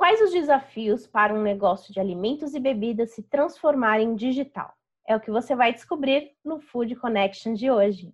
[0.00, 4.72] Quais os desafios para um negócio de alimentos e bebidas se transformar em digital?
[5.06, 8.10] É o que você vai descobrir no Food Connection de hoje.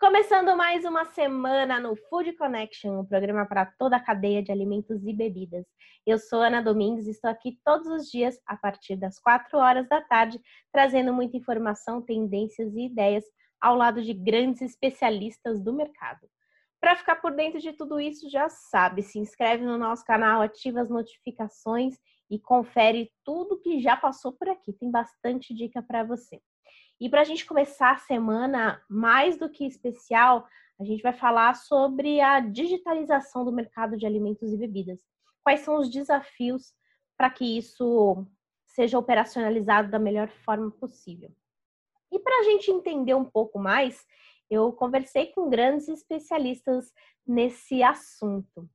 [0.00, 5.04] Começando mais uma semana no Food Connection, um programa para toda a cadeia de alimentos
[5.04, 5.66] e bebidas.
[6.06, 9.86] Eu sou Ana Domingues e estou aqui todos os dias, a partir das 4 horas
[9.90, 10.40] da tarde,
[10.72, 13.26] trazendo muita informação, tendências e ideias
[13.60, 16.28] ao lado de grandes especialistas do mercado.
[16.80, 20.80] Para ficar por dentro de tudo isso, já sabe, se inscreve no nosso canal, ativa
[20.80, 21.96] as notificações
[22.30, 24.72] e confere tudo que já passou por aqui.
[24.72, 26.40] Tem bastante dica para você.
[27.00, 30.46] E para a gente começar a semana mais do que especial,
[30.78, 34.98] a gente vai falar sobre a digitalização do mercado de alimentos e bebidas.
[35.42, 36.74] Quais são os desafios
[37.16, 38.26] para que isso
[38.66, 41.30] seja operacionalizado da melhor forma possível?
[42.16, 44.02] E para a gente entender um pouco mais,
[44.48, 46.90] eu conversei com grandes especialistas
[47.26, 48.66] nesse assunto.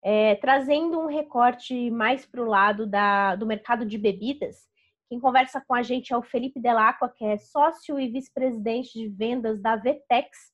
[0.00, 4.68] É, trazendo um recorte mais para o lado da, do mercado de bebidas,
[5.08, 9.08] quem conversa com a gente é o Felipe Delacqua, que é sócio e vice-presidente de
[9.08, 10.52] vendas da Vetex.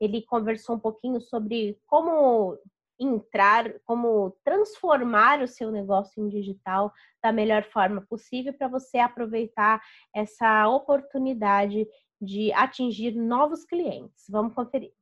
[0.00, 2.56] Ele conversou um pouquinho sobre como
[3.00, 9.80] entrar, como transformar o seu negócio em digital da melhor forma possível para você aproveitar
[10.14, 11.88] essa oportunidade
[12.20, 14.26] de atingir novos clientes.
[14.28, 14.92] Vamos conferir.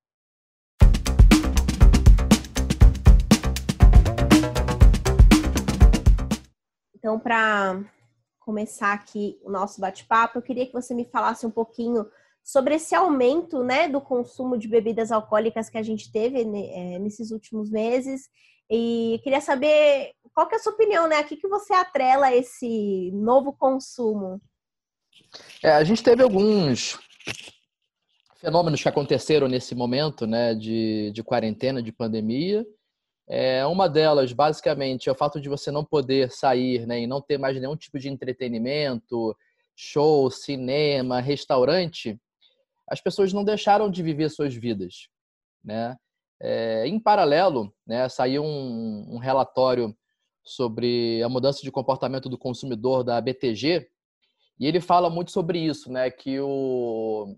[6.95, 7.85] Então, para
[8.39, 12.09] começar aqui o nosso bate-papo, eu queria que você me falasse um pouquinho
[12.49, 16.99] sobre esse aumento né, do consumo de bebidas alcoólicas que a gente teve né, é,
[16.99, 18.31] nesses últimos meses.
[18.71, 21.17] E queria saber qual que é a sua opinião, né?
[21.17, 24.41] A que, que você atrela esse novo consumo?
[25.63, 26.99] É, a gente teve alguns
[28.39, 32.65] fenômenos que aconteceram nesse momento né, de, de quarentena, de pandemia.
[33.29, 37.21] É, uma delas, basicamente, é o fato de você não poder sair né, e não
[37.21, 39.37] ter mais nenhum tipo de entretenimento,
[39.77, 42.19] show, cinema, restaurante.
[42.91, 45.09] As pessoas não deixaram de viver suas vidas.
[45.65, 45.97] Né?
[46.41, 49.97] É, em paralelo, né, saiu um, um relatório
[50.45, 53.89] sobre a mudança de comportamento do consumidor da BTG,
[54.61, 57.37] e ele fala muito sobre isso, né, que o,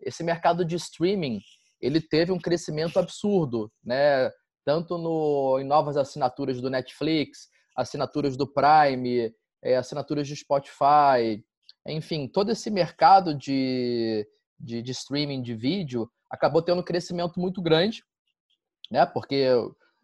[0.00, 1.40] esse mercado de streaming
[1.80, 4.30] ele teve um crescimento absurdo, né?
[4.64, 9.32] tanto no, em novas assinaturas do Netflix, assinaturas do Prime,
[9.62, 11.42] é, assinaturas de Spotify,
[11.86, 14.26] enfim, todo esse mercado de,
[14.60, 18.04] de, de, streaming de vídeo acabou tendo um crescimento muito grande,
[18.90, 19.06] né?
[19.06, 19.48] Porque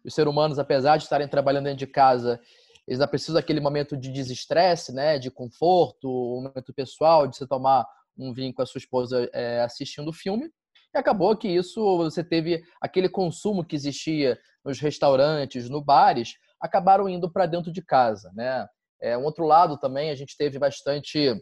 [0.03, 2.39] os seres humanos, apesar de estarem trabalhando dentro de casa,
[2.87, 5.19] eles precisam daquele momento de desestresse, né?
[5.19, 7.85] De conforto, um momento pessoal, de você tomar
[8.17, 10.49] um vinho com a sua esposa é, assistindo o filme.
[10.93, 17.07] E acabou que isso, você teve aquele consumo que existia nos restaurantes, no bares, acabaram
[17.07, 18.65] indo para dentro de casa, né?
[18.99, 21.35] É, um outro lado também, a gente teve bastante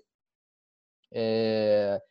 [1.14, 2.02] é,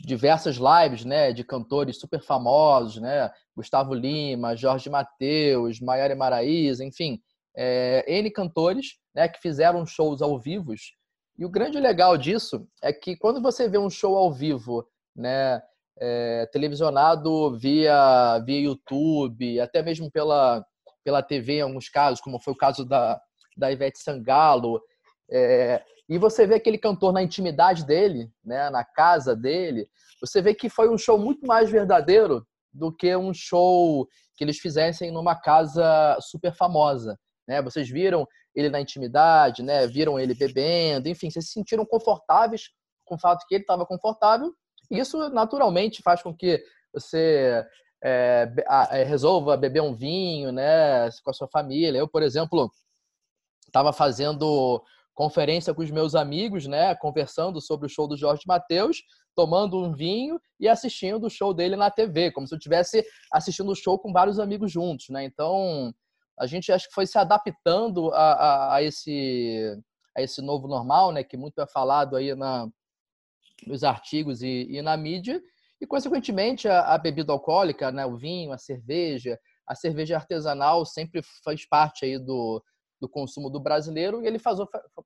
[0.00, 7.20] diversas lives, né, de cantores super famosos, né, Gustavo Lima, Jorge Mateus, Maiara Maraíza, enfim,
[7.56, 10.74] é, N cantores, né, que fizeram shows ao vivo.
[11.38, 15.62] E o grande legal disso é que quando você vê um show ao vivo, né,
[15.98, 20.64] é, televisionado via, via YouTube, até mesmo pela,
[21.04, 23.20] pela TV em alguns casos, como foi o caso da,
[23.56, 24.80] da Ivete Sangalo.
[25.30, 29.88] É, e você vê aquele cantor na intimidade dele, né, na casa dele,
[30.20, 34.06] você vê que foi um show muito mais verdadeiro do que um show
[34.36, 37.18] que eles fizessem numa casa super famosa.
[37.46, 37.62] Né?
[37.62, 39.86] Vocês viram ele na intimidade, né?
[39.86, 42.70] viram ele bebendo, enfim, vocês se sentiram confortáveis
[43.04, 44.52] com o fato que ele estava confortável
[44.90, 46.62] isso naturalmente faz com que
[46.92, 47.64] você
[48.02, 48.52] é,
[48.90, 51.98] é, resolva beber um vinho, né, com a sua família.
[51.98, 52.70] Eu, por exemplo,
[53.66, 54.82] estava fazendo
[55.14, 59.02] conferência com os meus amigos, né, conversando sobre o show do Jorge Mateus,
[59.34, 63.70] tomando um vinho e assistindo o show dele na TV, como se eu estivesse assistindo
[63.70, 65.24] o show com vários amigos juntos, né?
[65.24, 65.92] Então,
[66.38, 69.76] a gente acho que foi se adaptando a, a, a esse
[70.16, 72.68] a esse novo normal, né, que muito é falado aí na
[73.66, 75.40] nos artigos e, e na mídia,
[75.80, 81.22] e, consequentemente, a, a, bebida alcoólica, né, o vinho, a cerveja, a cerveja artesanal sempre
[81.42, 82.62] faz parte aí do,
[83.04, 84.40] do consumo do brasileiro e ele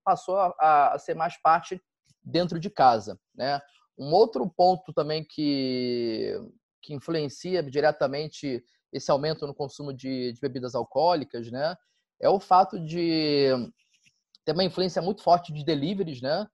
[0.05, 1.83] passou a, a, ser mais parte
[2.23, 3.19] dentro de casa.
[3.35, 3.61] Né?
[3.99, 6.35] Um outro ponto também que,
[6.81, 8.63] que influencia diretamente
[8.93, 11.75] esse aumento no consumo de, de bebidas alcoólicas né,
[12.21, 13.49] é o fato de
[14.45, 16.47] ter uma influência muito forte de deliveries, né?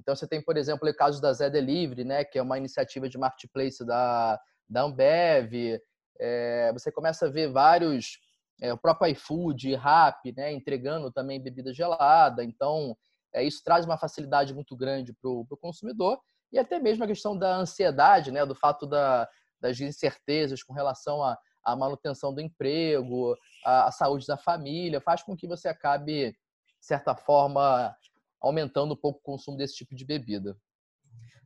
[0.00, 3.08] Então você tem, por exemplo, o caso da Zé Delivery, né, que é uma iniciativa
[3.08, 5.80] de marketplace da, da Ambev,
[6.20, 8.18] é, você começa a ver vários,
[8.60, 12.44] é, o próprio iFood, Rap, né, entregando também bebida gelada.
[12.44, 12.96] Então,
[13.32, 16.18] é, isso traz uma facilidade muito grande para o consumidor
[16.52, 19.28] e até mesmo a questão da ansiedade, né, do fato da,
[19.60, 25.22] das incertezas com relação à, à manutenção do emprego, à, à saúde da família, faz
[25.22, 27.94] com que você acabe, de certa forma,
[28.40, 30.56] aumentando um pouco o consumo desse tipo de bebida.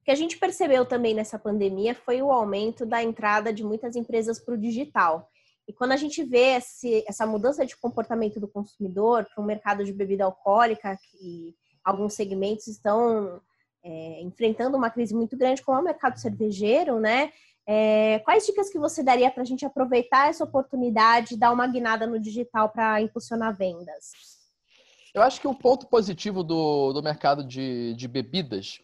[0.01, 3.95] O que a gente percebeu também nessa pandemia foi o aumento da entrada de muitas
[3.95, 5.31] empresas para o digital.
[5.73, 9.83] E quando a gente vê esse, essa mudança de comportamento do consumidor para o mercado
[9.83, 13.41] de bebida alcoólica, que alguns segmentos estão
[13.83, 17.33] é, enfrentando uma crise muito grande, como é o mercado cervejeiro, né?
[17.67, 21.67] É, quais dicas que você daria para a gente aproveitar essa oportunidade e dar uma
[21.67, 24.11] guinada no digital para impulsionar vendas?
[25.15, 28.79] Eu acho que o ponto positivo do, do mercado de, de bebidas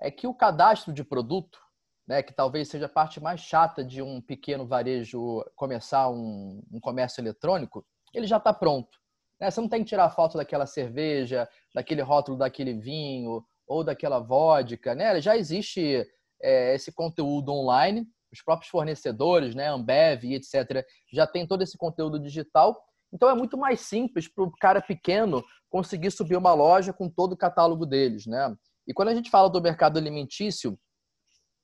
[0.00, 1.58] é que o cadastro de produto,
[2.06, 6.80] né, que talvez seja a parte mais chata de um pequeno varejo começar um, um
[6.80, 8.98] comércio eletrônico, ele já está pronto.
[9.40, 9.50] Né?
[9.50, 14.94] Você não tem que tirar foto daquela cerveja, daquele rótulo daquele vinho ou daquela vodka.
[14.94, 15.20] Né?
[15.20, 16.06] Já existe
[16.40, 22.20] é, esse conteúdo online, os próprios fornecedores, né, Ambev etc., já tem todo esse conteúdo
[22.20, 22.80] digital.
[23.12, 27.32] Então é muito mais simples para o cara pequeno conseguir subir uma loja com todo
[27.32, 28.26] o catálogo deles.
[28.26, 28.54] Né?
[28.86, 30.78] E quando a gente fala do mercado alimentício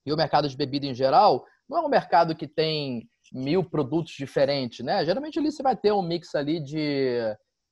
[0.05, 4.13] e o mercado de bebida em geral, não é um mercado que tem mil produtos
[4.13, 5.05] diferentes, né?
[5.05, 7.17] Geralmente ali você vai ter um mix ali de,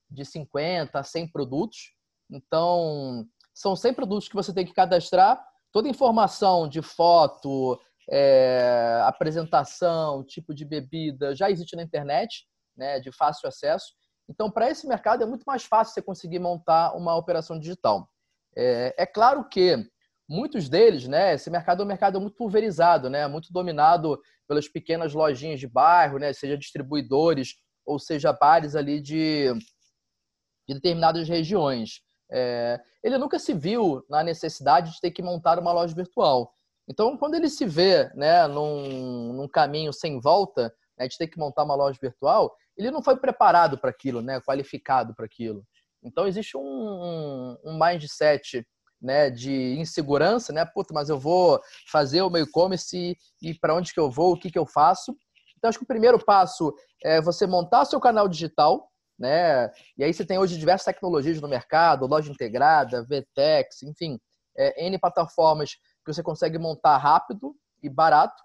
[0.10, 1.94] de 50 a 100 produtos.
[2.30, 5.44] Então, são 100 produtos que você tem que cadastrar.
[5.72, 7.80] Toda informação de foto,
[8.10, 12.46] é, apresentação, tipo de bebida, já existe na internet,
[12.76, 13.94] né, de fácil acesso.
[14.30, 18.08] Então, para esse mercado é muito mais fácil você conseguir montar uma operação digital.
[18.56, 19.86] É, é claro que
[20.32, 24.18] muitos deles, né, esse mercado é um mercado muito pulverizado, né, muito dominado
[24.48, 27.56] pelas pequenas lojinhas de bairro, né, seja distribuidores
[27.86, 29.54] ou seja bares ali de,
[30.68, 32.02] de determinadas regiões.
[32.32, 36.54] É, ele nunca se viu na necessidade de ter que montar uma loja virtual.
[36.88, 41.38] Então, quando ele se vê né, num, num caminho sem volta, né, de ter que
[41.38, 45.66] montar uma loja virtual, ele não foi preparado para aquilo, né, qualificado para aquilo.
[46.04, 48.66] Então existe um, um mindset
[49.02, 50.64] né, de insegurança, né?
[50.66, 51.60] Puta, mas eu vou
[51.92, 55.16] fazer o meu e-commerce e, para onde que eu vou, o que que eu faço?
[55.58, 59.70] Então acho que o primeiro passo é você montar seu canal digital, né?
[59.98, 64.20] E aí você tem hoje diversas tecnologias no mercado, loja integrada, VTEX, enfim,
[64.58, 68.42] é, N plataformas que você consegue montar rápido e barato.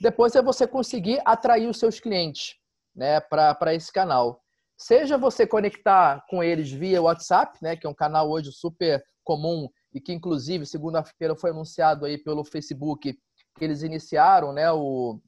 [0.00, 2.54] Depois é você conseguir atrair os seus clientes,
[2.94, 4.40] né, para esse canal.
[4.76, 9.68] Seja você conectar com eles via WhatsApp, né, que é um canal hoje super comum
[9.92, 13.18] e que inclusive segunda-feira foi anunciado aí pelo Facebook
[13.56, 15.20] que eles iniciaram, né, o,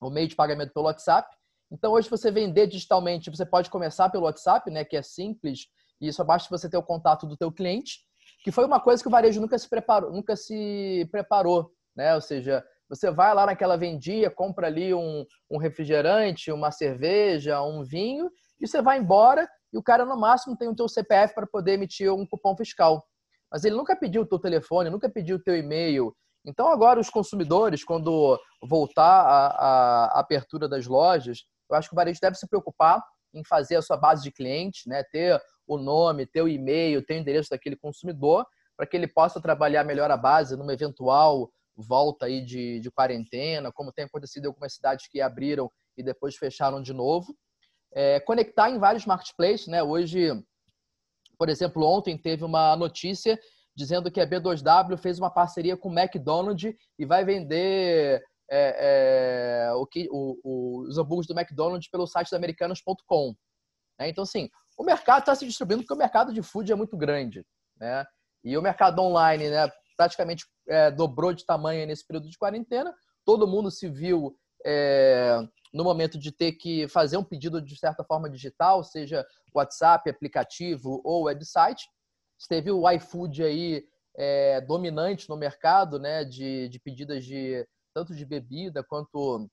[0.00, 1.28] o meio de pagamento pelo WhatsApp.
[1.70, 5.66] Então hoje você vender digitalmente, você pode começar pelo WhatsApp, né, que é simples
[6.00, 8.00] e só basta você ter o contato do teu cliente,
[8.42, 12.14] que foi uma coisa que o varejo nunca se preparou, nunca se preparou, né?
[12.14, 17.84] Ou seja, você vai lá naquela vendia, compra ali um, um refrigerante, uma cerveja, um
[17.84, 18.30] vinho
[18.60, 21.74] e você vai embora e o cara no máximo tem o teu CPF para poder
[21.74, 23.04] emitir um cupom fiscal.
[23.50, 26.14] Mas ele nunca pediu o teu telefone, nunca pediu o teu e-mail.
[26.44, 32.20] Então agora os consumidores, quando voltar a, abertura das lojas, eu acho que o varejo
[32.20, 33.02] deve se preocupar
[33.34, 35.02] em fazer a sua base de clientes, né?
[35.04, 39.40] ter o nome, ter o e-mail, ter o endereço daquele consumidor, para que ele possa
[39.40, 44.48] trabalhar melhor a base numa eventual volta aí de, de quarentena, como tem acontecido em
[44.48, 47.34] algumas cidades que abriram e depois fecharam de novo
[47.92, 49.66] é, conectar em vários marketplaces.
[49.66, 49.82] Né?
[49.82, 50.30] Hoje,
[51.40, 53.40] por exemplo, ontem teve uma notícia
[53.74, 59.72] dizendo que a B2W fez uma parceria com o McDonald's e vai vender é, é,
[59.72, 63.34] o que, o, o, os hambúrgueres do McDonald's pelo site da americanas.com.
[63.98, 64.10] Né?
[64.10, 67.42] Então, assim, o mercado está se distribuindo porque o mercado de food é muito grande.
[67.78, 68.04] Né?
[68.44, 72.94] E o mercado online né, praticamente é, dobrou de tamanho nesse período de quarentena.
[73.24, 75.38] Todo mundo se viu é,
[75.72, 81.00] no momento de ter que fazer um pedido de certa forma digital, seja WhatsApp, aplicativo
[81.04, 81.88] ou website.
[82.48, 83.84] Teve o iFood aí
[84.16, 89.48] é, dominante no mercado, né, de, de pedidas de tanto de bebida quanto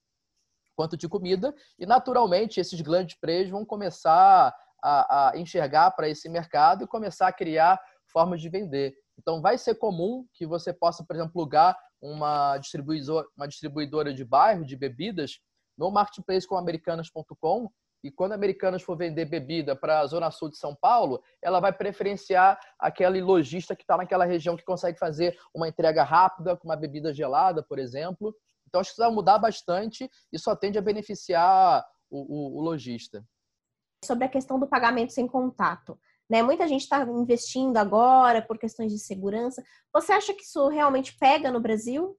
[0.76, 6.30] quanto de comida e naturalmente esses grandes players vão começar a, a enxergar para esse
[6.30, 8.96] mercado e começar a criar formas de vender.
[9.18, 14.24] Então vai ser comum que você possa, por exemplo, plugar uma distribuidora, uma distribuidora de
[14.24, 15.40] bairro de bebidas
[15.78, 17.70] no marketplace com americanas.com
[18.04, 21.60] e quando a Americanas for vender bebida para a Zona Sul de São Paulo, ela
[21.60, 26.68] vai preferenciar aquele lojista que está naquela região que consegue fazer uma entrega rápida com
[26.68, 28.36] uma bebida gelada, por exemplo.
[28.68, 33.26] Então, acho que precisa mudar bastante e só tende a beneficiar o, o, o lojista.
[34.06, 36.00] Sobre a questão do pagamento sem contato.
[36.30, 36.44] Né?
[36.44, 39.64] Muita gente está investindo agora por questões de segurança.
[39.94, 42.18] Você acha que isso realmente pega no Brasil?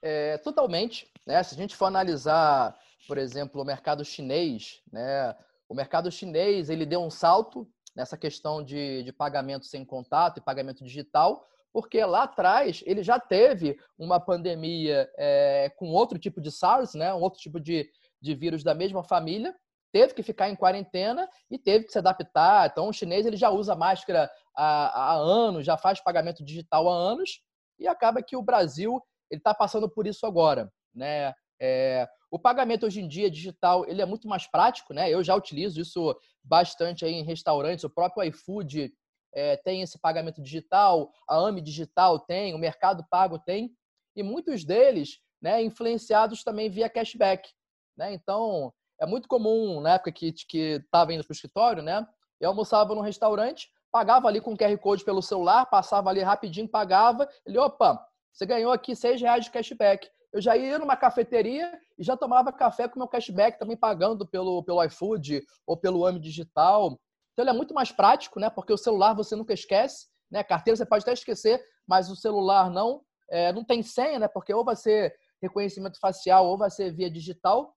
[0.00, 1.10] É, totalmente.
[1.28, 1.42] Né?
[1.42, 2.74] Se a gente for analisar,
[3.06, 5.36] por exemplo, o mercado chinês, né?
[5.68, 10.42] o mercado chinês ele deu um salto nessa questão de, de pagamento sem contato e
[10.42, 16.50] pagamento digital, porque lá atrás ele já teve uma pandemia é, com outro tipo de
[16.50, 17.12] SARS, né?
[17.12, 17.86] um outro tipo de,
[18.22, 19.54] de vírus da mesma família,
[19.92, 22.70] teve que ficar em quarentena e teve que se adaptar.
[22.70, 26.94] Então, o chinês ele já usa máscara há, há anos, já faz pagamento digital há
[26.94, 27.42] anos,
[27.78, 28.98] e acaba que o Brasil
[29.30, 30.72] ele está passando por isso agora.
[30.98, 31.32] Né?
[31.60, 35.10] É, o pagamento hoje em dia digital ele é muito mais prático, né?
[35.10, 37.84] Eu já utilizo isso bastante aí em restaurantes.
[37.84, 38.92] O próprio iFood
[39.32, 43.70] é, tem esse pagamento digital, a AME Digital tem, o Mercado Pago tem,
[44.16, 47.48] e muitos deles, né, influenciados também via cashback,
[47.96, 48.12] né?
[48.12, 52.06] Então é muito comum na época que que estava indo para o escritório, né?
[52.40, 57.28] Eu almoçava num restaurante, pagava ali com QR code pelo celular, passava ali rapidinho, pagava,
[57.46, 62.04] ele, opa, você ganhou aqui seis reais de cashback eu já ia numa cafeteria e
[62.04, 66.98] já tomava café com meu cashback também pagando pelo, pelo iFood ou pelo AMI Digital.
[67.32, 68.50] Então ele é muito mais prático, né?
[68.50, 70.42] Porque o celular você nunca esquece, né?
[70.42, 73.02] Carteira você pode até esquecer, mas o celular não.
[73.30, 74.28] É, não tem senha, né?
[74.28, 77.74] Porque ou vai ser reconhecimento facial ou vai ser via digital.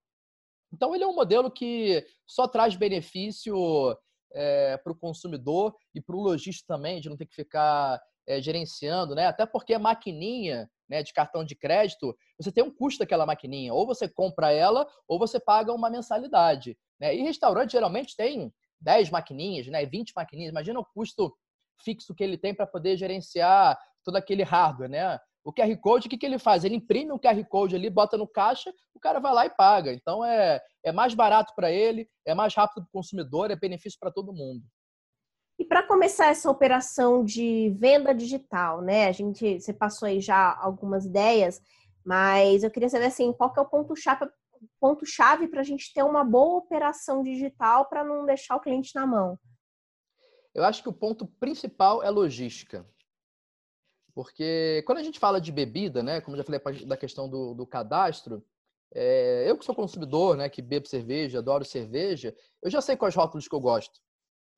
[0.74, 3.56] Então ele é um modelo que só traz benefício
[4.34, 8.42] é, para o consumidor e para o lojista também, de não ter que ficar é,
[8.42, 9.28] gerenciando, né?
[9.28, 13.74] Até porque a maquininha né, de cartão de crédito, você tem um custo daquela maquininha.
[13.74, 16.78] Ou você compra ela, ou você paga uma mensalidade.
[17.00, 17.16] Né?
[17.16, 20.52] E restaurante geralmente tem 10 maquininhas, né, 20 maquininhas.
[20.52, 21.34] Imagina o custo
[21.82, 25.18] fixo que ele tem para poder gerenciar todo aquele hardware, né?
[25.44, 26.64] O QR Code, o que, que ele faz?
[26.64, 29.92] Ele imprime um QR Code ali, bota no caixa, o cara vai lá e paga.
[29.92, 33.98] Então é, é mais barato para ele, é mais rápido para o consumidor, é benefício
[34.00, 34.64] para todo mundo.
[35.62, 39.06] E para começar essa operação de venda digital, né?
[39.06, 41.62] A gente, você passou aí já algumas ideias,
[42.04, 44.28] mas eu queria saber assim, qual que é o ponto chave,
[44.80, 48.96] ponto chave para a gente ter uma boa operação digital para não deixar o cliente
[48.96, 49.38] na mão.
[50.52, 52.84] Eu acho que o ponto principal é logística.
[54.16, 57.68] Porque quando a gente fala de bebida, né, como já falei da questão do, do
[57.68, 58.44] cadastro,
[58.92, 63.14] é, eu que sou consumidor, né, que bebo cerveja, adoro cerveja, eu já sei quais
[63.14, 64.02] rótulos que eu gosto.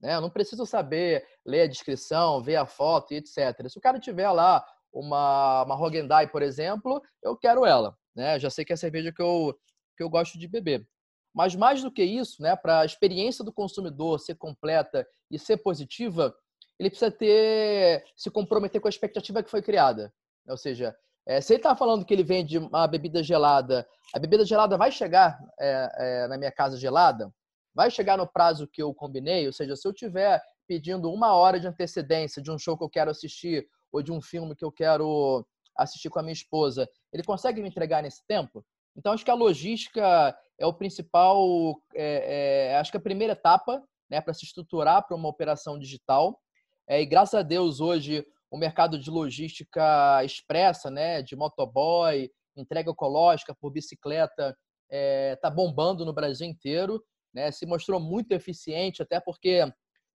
[0.04, 0.16] Né?
[0.16, 3.70] Eu não preciso saber ler a descrição, ver a foto e etc.
[3.70, 7.98] Se o cara tiver lá uma, uma Rogendai, por exemplo, eu quero ela.
[8.14, 8.38] Né?
[8.38, 9.58] Já sei que é a cerveja que eu,
[9.96, 10.86] que eu gosto de beber.
[11.34, 15.58] Mas mais do que isso, né, para a experiência do consumidor ser completa e ser
[15.58, 16.36] positiva,
[16.78, 20.14] ele precisa ter se comprometer com a expectativa que foi criada.
[20.48, 20.96] Ou seja,
[21.26, 24.92] é, se ele está falando que ele vende uma bebida gelada, a bebida gelada vai
[24.92, 27.34] chegar é, é, na minha casa gelada?
[27.74, 31.60] Vai chegar no prazo que eu combinei, ou seja, se eu tiver pedindo uma hora
[31.60, 34.72] de antecedência de um show que eu quero assistir ou de um filme que eu
[34.72, 35.46] quero
[35.78, 38.64] assistir com a minha esposa, ele consegue me entregar nesse tempo?
[38.96, 43.84] Então, acho que a logística é o principal, é, é, acho que a primeira etapa
[44.10, 46.40] né, para se estruturar para uma operação digital.
[46.88, 52.92] É, e graças a Deus, hoje, o mercado de logística expressa, né, de motoboy, entrega
[52.92, 54.56] ecológica por bicicleta,
[54.90, 57.04] está é, bombando no Brasil inteiro
[57.34, 57.52] né?
[57.52, 59.62] Se mostrou muito eficiente, até porque,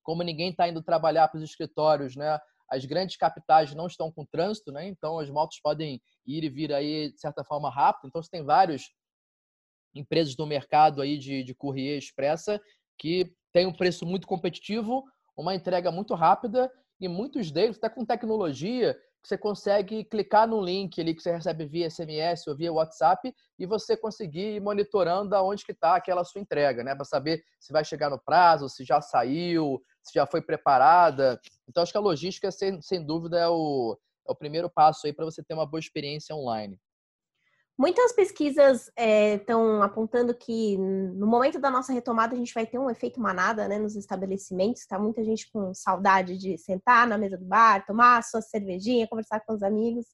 [0.02, 2.38] como ninguém está indo trabalhar para os escritórios, né?
[2.70, 4.86] As grandes capitais não estão com trânsito, né?
[4.86, 8.08] Então as motos podem ir e vir aí de certa forma rápido.
[8.08, 8.90] Então você tem vários
[9.94, 12.60] empresas do mercado aí de, de courier expressa
[12.98, 15.04] que tem um preço muito competitivo,
[15.36, 16.70] uma entrega muito rápida
[17.00, 21.66] e muitos deles, até com tecnologia, você consegue clicar no link ali que você recebe
[21.66, 26.40] via SMS ou via WhatsApp e você conseguir ir monitorando aonde que está aquela sua
[26.40, 26.94] entrega, né?
[26.94, 31.40] Para saber se vai chegar no prazo, se já saiu, se já foi preparada.
[31.68, 35.12] Então, acho que a logística, sem, sem dúvida, é o, é o primeiro passo aí
[35.12, 36.78] para você ter uma boa experiência online.
[37.78, 38.90] Muitas pesquisas
[39.36, 43.20] estão é, apontando que no momento da nossa retomada a gente vai ter um efeito
[43.20, 44.82] manada né, nos estabelecimentos.
[44.82, 49.38] Está muita gente com saudade de sentar na mesa do bar, tomar sua cervejinha, conversar
[49.46, 50.06] com os amigos.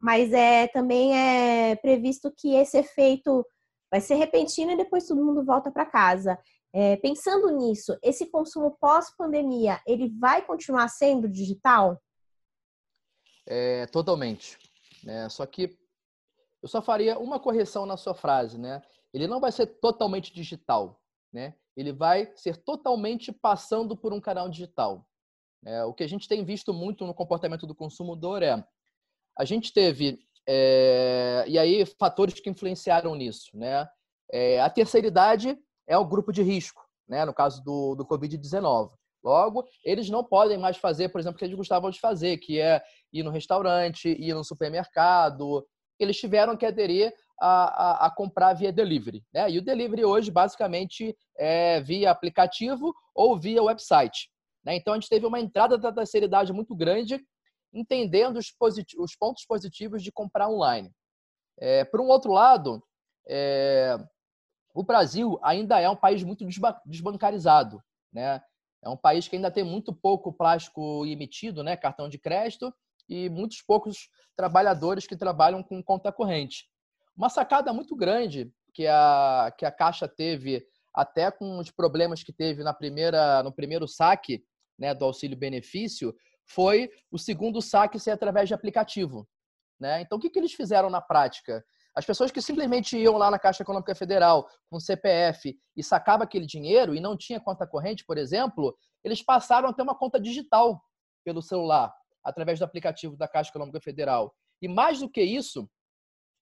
[0.00, 3.46] Mas é também é previsto que esse efeito
[3.90, 6.38] vai ser repentino e depois todo mundo volta para casa.
[6.72, 12.00] É, pensando nisso, esse consumo pós-pandemia, ele vai continuar sendo digital?
[13.46, 14.56] É, totalmente.
[15.06, 15.81] É, só que
[16.62, 18.80] eu só faria uma correção na sua frase, né?
[19.12, 21.00] Ele não vai ser totalmente digital,
[21.32, 21.54] né?
[21.76, 25.06] Ele vai ser totalmente passando por um canal digital.
[25.64, 28.64] É, o que a gente tem visto muito no comportamento do consumidor é
[29.38, 33.88] a gente teve É, e aí, fatores que influenciaram nisso, né?
[34.32, 37.24] É, a terceira idade é o grupo de risco, né?
[37.24, 38.90] No caso do, do Covid-19.
[39.22, 42.60] Logo, eles não podem mais fazer, por exemplo, o que eles gostavam de fazer, que
[42.60, 45.64] é ir no restaurante, ir no supermercado.
[46.04, 49.24] Eles tiveram que aderir a, a, a comprar via delivery.
[49.32, 49.50] Né?
[49.50, 54.30] E o delivery hoje, basicamente, é via aplicativo ou via website.
[54.64, 54.76] Né?
[54.76, 57.20] Então, a gente teve uma entrada da terceira idade muito grande,
[57.72, 58.52] entendendo os,
[58.98, 60.90] os pontos positivos de comprar online.
[61.58, 62.82] É, por um outro lado,
[63.28, 63.96] é,
[64.74, 66.46] o Brasil ainda é um país muito
[66.86, 67.82] desbancarizado.
[68.12, 68.40] Né?
[68.82, 72.74] É um país que ainda tem muito pouco plástico emitido, né, cartão de crédito,
[73.12, 76.66] e muitos poucos trabalhadores que trabalham com conta corrente.
[77.14, 80.64] Uma sacada muito grande que a, que a Caixa teve,
[80.94, 84.42] até com os problemas que teve na primeira, no primeiro saque
[84.78, 86.14] né, do auxílio benefício,
[86.46, 89.28] foi o segundo saque ser através de aplicativo.
[89.78, 90.00] Né?
[90.00, 91.62] Então, o que, que eles fizeram na prática?
[91.94, 96.46] As pessoas que simplesmente iam lá na Caixa Econômica Federal com CPF e sacava aquele
[96.46, 100.82] dinheiro e não tinha conta corrente, por exemplo, eles passaram a ter uma conta digital
[101.22, 101.92] pelo celular,
[102.24, 104.34] através do aplicativo da Caixa Econômica Federal.
[104.60, 105.68] E mais do que isso,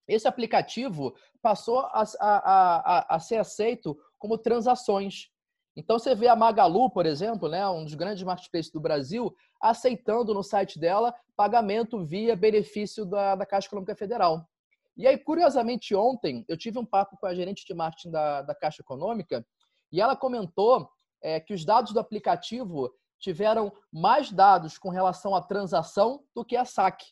[0.07, 5.29] esse aplicativo passou a, a, a, a ser aceito como transações.
[5.77, 10.35] Então você vê a Magalu, por exemplo, né, um dos grandes marketplaces do Brasil, aceitando
[10.35, 14.47] no site dela pagamento via benefício da, da Caixa Econômica Federal.
[14.97, 18.55] E aí, curiosamente, ontem eu tive um papo com a gerente de marketing da, da
[18.55, 19.47] Caixa Econômica
[19.93, 20.91] e ela comentou
[21.23, 26.57] é, que os dados do aplicativo tiveram mais dados com relação à transação do que
[26.57, 27.07] a saque.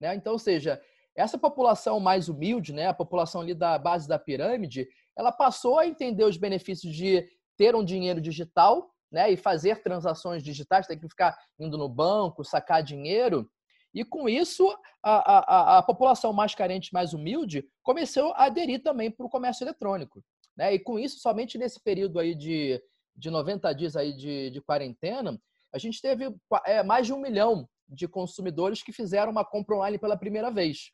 [0.00, 0.14] Né?
[0.14, 0.80] Então, ou seja,
[1.14, 5.86] essa população mais humilde, né, a população ali da base da pirâmide, ela passou a
[5.86, 11.08] entender os benefícios de ter um dinheiro digital né, e fazer transações digitais, tem que
[11.08, 13.48] ficar indo no banco, sacar dinheiro,
[13.92, 14.68] e com isso,
[15.02, 19.64] a, a, a população mais carente, mais humilde, começou a aderir também para o comércio
[19.64, 20.22] eletrônico.
[20.56, 20.74] Né?
[20.74, 22.80] E com isso, somente nesse período aí de,
[23.16, 25.40] de 90 dias aí de, de quarentena,
[25.72, 26.34] a gente teve
[26.66, 30.90] é, mais de um milhão de consumidores que fizeram uma compra online pela primeira vez.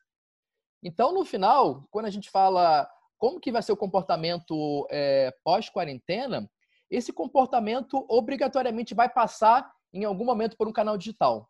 [0.83, 6.49] Então, no final, quando a gente fala como que vai ser o comportamento é, pós-quarentena,
[6.89, 11.49] esse comportamento obrigatoriamente vai passar em algum momento por um canal digital.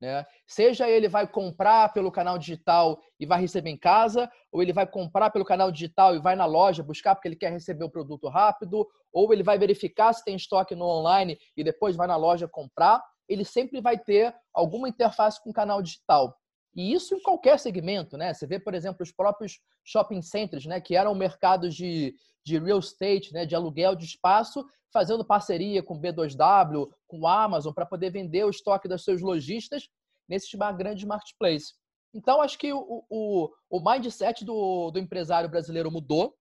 [0.00, 0.24] Né?
[0.46, 4.86] Seja ele vai comprar pelo canal digital e vai receber em casa, ou ele vai
[4.86, 8.28] comprar pelo canal digital e vai na loja buscar porque ele quer receber o produto
[8.28, 12.46] rápido, ou ele vai verificar se tem estoque no online e depois vai na loja
[12.46, 13.02] comprar.
[13.28, 16.36] Ele sempre vai ter alguma interface com o canal digital.
[16.78, 18.32] E isso em qualquer segmento, né?
[18.32, 22.14] Você vê, por exemplo, os próprios shopping centers, né, que eram mercados de,
[22.46, 27.84] de real estate, né, de aluguel de espaço, fazendo parceria com B2W, com Amazon, para
[27.84, 29.88] poder vender o estoque das seus lojistas
[30.28, 31.74] nesses grandes marketplaces.
[32.14, 36.32] Então, acho que o, o, o mindset do, do empresário brasileiro mudou,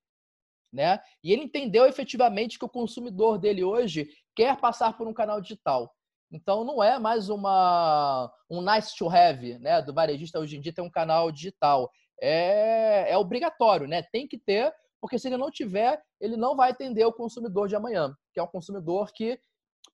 [0.71, 0.99] né?
[1.23, 5.91] E ele entendeu efetivamente que o consumidor dele hoje quer passar por um canal digital.
[6.31, 9.81] Então, não é mais uma um nice to have, né?
[9.81, 11.89] Do varejista hoje em dia ter um canal digital.
[12.21, 14.01] É, é obrigatório, né?
[14.01, 17.75] Tem que ter porque se ele não tiver, ele não vai atender o consumidor de
[17.75, 19.39] amanhã, que é um consumidor que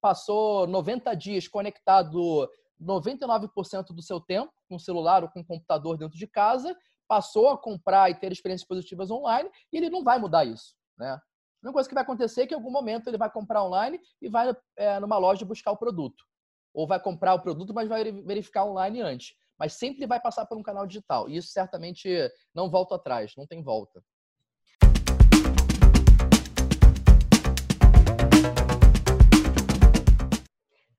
[0.02, 2.50] passou 90 dias conectado
[2.82, 6.76] 99% do seu tempo com celular ou com computador dentro de casa,
[7.08, 11.20] passou a comprar e ter experiências positivas online e ele não vai mudar isso, né?
[11.64, 13.98] A única coisa que vai acontecer é que em algum momento ele vai comprar online
[14.22, 16.22] e vai é, numa loja buscar o produto.
[16.74, 19.34] Ou vai comprar o produto, mas vai verificar online antes.
[19.58, 21.30] Mas sempre vai passar por um canal digital.
[21.30, 22.10] E isso certamente
[22.54, 24.04] não volta atrás, não tem volta.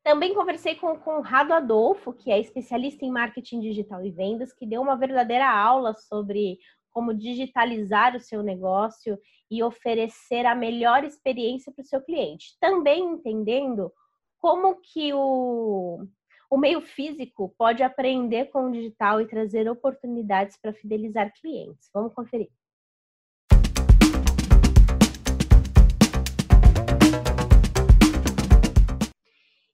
[0.03, 4.67] Também conversei com o Conrado Adolfo, que é especialista em marketing digital e vendas, que
[4.67, 6.59] deu uma verdadeira aula sobre
[6.95, 9.19] como digitalizar o seu negócio
[9.51, 12.57] e oferecer a melhor experiência para o seu cliente.
[12.61, 13.93] Também entendendo
[14.39, 16.07] como que o,
[16.49, 21.91] o meio físico pode aprender com o digital e trazer oportunidades para fidelizar clientes.
[21.93, 22.49] Vamos conferir.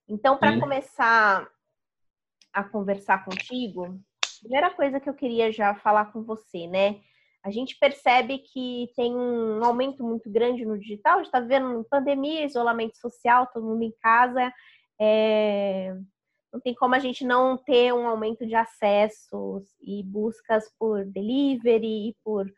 [0.09, 1.47] Então, para começar
[2.53, 4.01] a conversar contigo,
[4.41, 7.01] primeira coisa que eu queria já falar com você, né?
[7.43, 11.87] A gente percebe que tem um aumento muito grande no digital, a gente está vendo
[11.91, 14.53] pandemia, isolamento social, todo mundo em casa.
[15.01, 15.95] É...
[16.53, 22.11] Não tem como a gente não ter um aumento de acessos e buscas por delivery
[22.11, 22.53] e por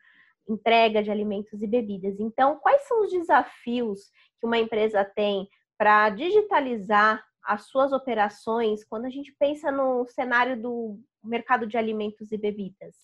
[0.49, 2.19] entrega de alimentos e bebidas.
[2.19, 9.05] Então, quais são os desafios que uma empresa tem para digitalizar as suas operações quando
[9.05, 12.95] a gente pensa no cenário do mercado de alimentos e bebidas?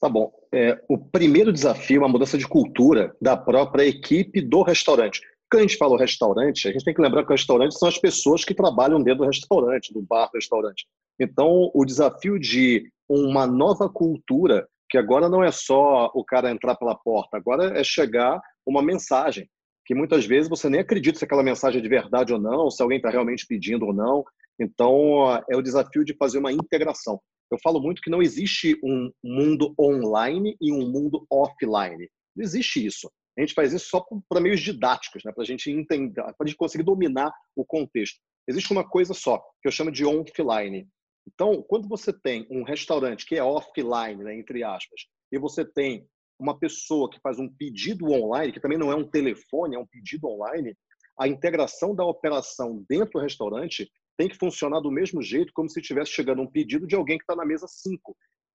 [0.00, 0.32] Tá bom.
[0.52, 5.20] É, o primeiro desafio é a mudança de cultura da própria equipe do restaurante.
[5.50, 7.98] Quando a gente fala restaurante, a gente tem que lembrar que o restaurante são as
[7.98, 10.86] pessoas que trabalham dentro do restaurante, do bar do restaurante.
[11.18, 16.76] Então, o desafio de uma nova cultura, que agora não é só o cara entrar
[16.76, 19.50] pela porta, agora é chegar uma mensagem,
[19.84, 22.82] que muitas vezes você nem acredita se aquela mensagem é de verdade ou não, se
[22.82, 24.24] alguém está realmente pedindo ou não.
[24.58, 27.20] Então, é o desafio de fazer uma integração.
[27.50, 32.08] Eu falo muito que não existe um mundo online e um mundo offline.
[32.36, 33.10] Não existe isso.
[33.36, 35.32] A gente faz isso só para meios didáticos, né?
[35.32, 38.18] para a gente entender, para a gente conseguir dominar o contexto.
[38.46, 40.88] Existe uma coisa só, que eu chamo de offline.
[41.26, 46.06] Então, quando você tem um restaurante que é offline, né, entre aspas, e você tem
[46.38, 49.86] uma pessoa que faz um pedido online, que também não é um telefone, é um
[49.86, 50.74] pedido online,
[51.18, 55.80] a integração da operação dentro do restaurante tem que funcionar do mesmo jeito, como se
[55.80, 58.14] estivesse chegando um pedido de alguém que está na mesa 5.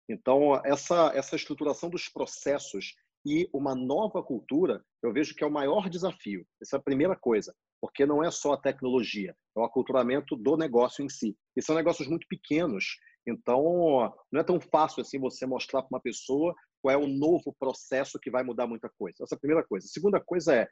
[0.09, 5.53] Então, essa, essa estruturação dos processos e uma nova cultura, eu vejo que é o
[5.53, 6.45] maior desafio.
[6.61, 10.57] Essa é a primeira coisa, porque não é só a tecnologia, é o aculturamento do
[10.57, 11.37] negócio em si.
[11.57, 16.03] E são negócios muito pequenos, então não é tão fácil assim você mostrar para uma
[16.03, 19.23] pessoa qual é o novo processo que vai mudar muita coisa.
[19.23, 19.87] Essa é a primeira coisa.
[19.87, 20.69] A segunda coisa é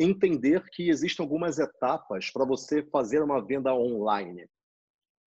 [0.00, 4.48] entender que existem algumas etapas para você fazer uma venda online.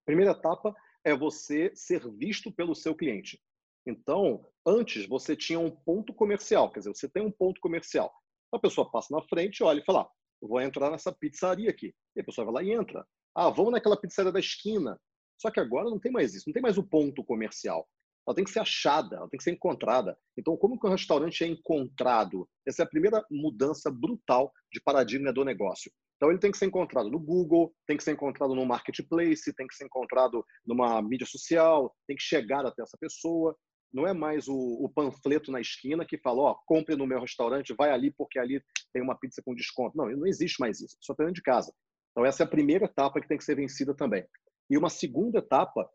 [0.03, 0.73] Primeira etapa
[1.05, 3.39] é você ser visto pelo seu cliente.
[3.85, 8.11] Então, antes você tinha um ponto comercial, quer dizer, você tem um ponto comercial.
[8.51, 10.09] A pessoa passa na frente, olha e fala: ah,
[10.41, 11.93] vou entrar nessa pizzaria aqui.
[12.15, 13.05] E a pessoa vai lá e entra.
[13.35, 14.99] Ah, vamos naquela pizzaria da esquina.
[15.39, 17.87] Só que agora não tem mais isso, não tem mais o ponto comercial
[18.25, 20.17] ela tem que ser achada, ela tem que ser encontrada.
[20.37, 22.47] Então, como que o restaurante é encontrado?
[22.65, 25.91] Essa é a primeira mudança brutal de paradigma do negócio.
[26.15, 29.67] Então, ele tem que ser encontrado no Google, tem que ser encontrado no marketplace, tem
[29.67, 33.55] que ser encontrado numa mídia social, tem que chegar até essa pessoa.
[33.93, 37.75] Não é mais o, o panfleto na esquina que fala, ó, compre no meu restaurante,
[37.77, 39.97] vai ali porque ali tem uma pizza com desconto.
[39.97, 40.95] Não, não existe mais isso.
[41.01, 41.73] Só tem dentro de casa.
[42.11, 44.25] Então, essa é a primeira etapa que tem que ser vencida também.
[44.69, 45.89] E uma segunda etapa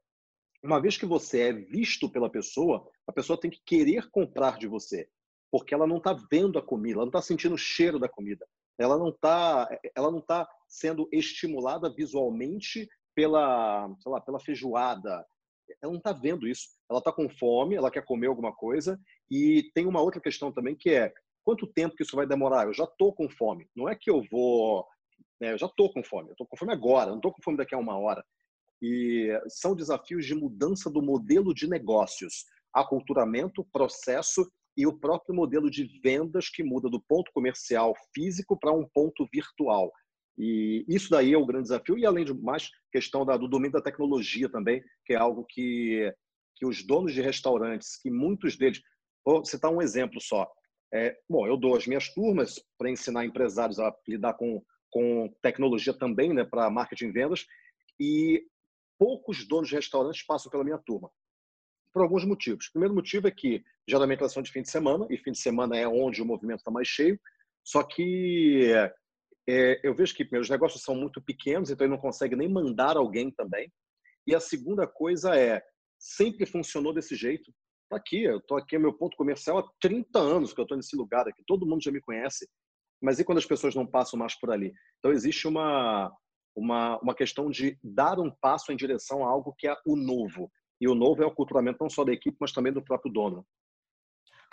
[0.62, 4.66] uma vez que você é visto pela pessoa, a pessoa tem que querer comprar de
[4.66, 5.08] você,
[5.50, 8.46] porque ela não está vendo a comida, ela não está sentindo o cheiro da comida,
[8.78, 15.26] ela não está, ela não tá sendo estimulada visualmente pela, sei lá, pela feijoada.
[15.82, 16.68] Ela não está vendo isso.
[16.88, 20.76] Ela está com fome, ela quer comer alguma coisa e tem uma outra questão também
[20.76, 21.12] que é
[21.44, 22.66] quanto tempo que isso vai demorar?
[22.66, 23.68] Eu já estou com fome.
[23.74, 24.86] Não é que eu vou,
[25.40, 26.28] né, eu já estou com fome.
[26.28, 27.10] Eu estou com fome agora.
[27.10, 28.24] Não estou com fome daqui a uma hora.
[28.80, 35.68] E são desafios de mudança do modelo de negócios, aculturamento, processo e o próprio modelo
[35.68, 39.90] de vendas que muda do ponto comercial físico para um ponto virtual.
[40.38, 43.72] E isso daí é o grande desafio, e além de mais, questão da, do domínio
[43.72, 46.14] da tecnologia também, que é algo que,
[46.54, 48.80] que os donos de restaurantes, que muitos deles.
[49.24, 50.48] Vou citar um exemplo só.
[50.94, 55.92] É, bom, eu dou as minhas turmas para ensinar empresários a lidar com, com tecnologia
[55.92, 57.44] também, né, para marketing e vendas,
[58.00, 58.42] e
[58.98, 61.11] poucos donos de restaurantes passam pela minha turma.
[61.92, 62.66] Por alguns motivos.
[62.66, 65.38] O primeiro motivo é que geralmente elas são de fim de semana, e fim de
[65.38, 67.18] semana é onde o movimento está mais cheio.
[67.64, 68.72] Só que
[69.48, 72.96] é, eu vejo que meus negócios são muito pequenos, então ele não consegue nem mandar
[72.96, 73.72] alguém também.
[74.26, 75.62] E a segunda coisa é,
[75.98, 77.50] sempre funcionou desse jeito.
[77.88, 80.76] Tá aqui, eu tô aqui, é meu ponto comercial há 30 anos que eu estou
[80.76, 82.46] nesse lugar aqui, todo mundo já me conhece.
[83.00, 84.72] Mas e quando as pessoas não passam mais por ali?
[84.98, 86.12] Então existe uma
[86.58, 90.50] uma, uma questão de dar um passo em direção a algo que é o novo.
[90.80, 93.46] E o novo é o culturamento não só da equipe, mas também do próprio dono.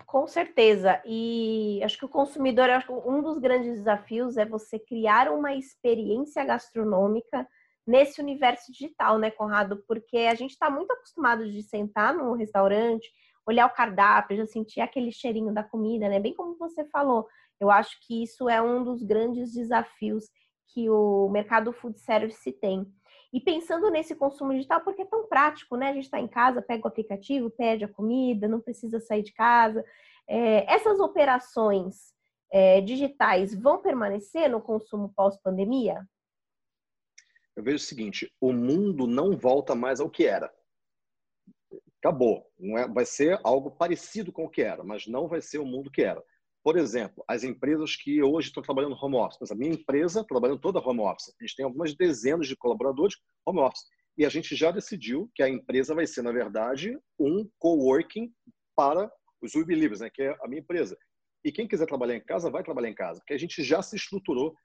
[0.05, 1.01] Com certeza.
[1.05, 6.43] E acho que o consumidor, acho um dos grandes desafios é você criar uma experiência
[6.43, 7.47] gastronômica
[7.87, 9.83] nesse universo digital, né, Conrado?
[9.87, 13.09] Porque a gente está muito acostumado de sentar num restaurante,
[13.47, 16.19] olhar o cardápio, já sentir aquele cheirinho da comida, né?
[16.19, 17.27] Bem como você falou.
[17.59, 20.25] Eu acho que isso é um dos grandes desafios
[20.67, 22.85] que o mercado food service tem.
[23.31, 25.89] E pensando nesse consumo digital, porque é tão prático, né?
[25.89, 29.33] A gente está em casa, pega o aplicativo, pede a comida, não precisa sair de
[29.33, 29.83] casa.
[30.27, 32.13] É, essas operações
[32.51, 36.07] é, digitais vão permanecer no consumo pós-pandemia?
[37.55, 40.53] Eu vejo o seguinte: o mundo não volta mais ao que era.
[41.99, 42.49] Acabou.
[42.57, 45.65] Não é, vai ser algo parecido com o que era, mas não vai ser o
[45.65, 46.23] mundo que era.
[46.65, 49.51] Por exemplo, as empresas que hoje estão trabalhando home office.
[49.51, 51.31] A minha empresa trabalhando toda home office.
[51.39, 53.83] A gente tem algumas dezenas de colaboradores home office.
[54.17, 58.33] E a gente já decidiu que a empresa vai ser, na verdade, um coworking
[58.75, 59.11] para
[59.43, 60.09] os We Believers, né?
[60.11, 60.97] que é a minha empresa.
[61.43, 63.95] E quem quiser trabalhar em casa, vai trabalhar em casa, porque a gente já se
[63.95, 64.55] estruturou.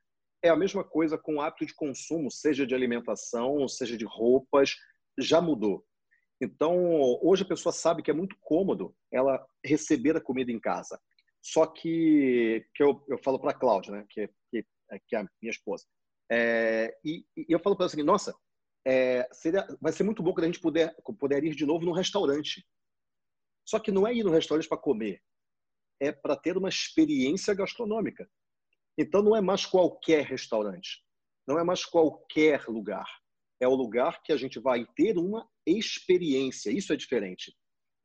[0.43, 4.75] É a mesma coisa com o hábito de consumo, seja de alimentação, seja de roupas,
[5.19, 5.85] já mudou.
[6.41, 6.75] Então,
[7.23, 10.99] hoje a pessoa sabe que é muito cômodo ela receber a comida em casa.
[11.43, 14.63] Só que, que eu, eu falo para a Cláudia, né, que, que,
[15.09, 15.85] que, é a minha esposa,
[16.31, 18.35] é, e, e, eu falo para ela assim, nossa,
[18.87, 21.93] é, seria, vai ser muito bom quando a gente puder, puder ir de novo num
[21.93, 22.65] restaurante.
[23.67, 25.23] Só que não é ir no restaurante para comer,
[26.01, 28.29] é para ter uma experiência gastronômica.
[28.97, 31.03] Então não é mais qualquer restaurante,
[31.47, 33.07] não é mais qualquer lugar.
[33.61, 36.71] É o lugar que a gente vai ter uma experiência.
[36.71, 37.55] Isso é diferente.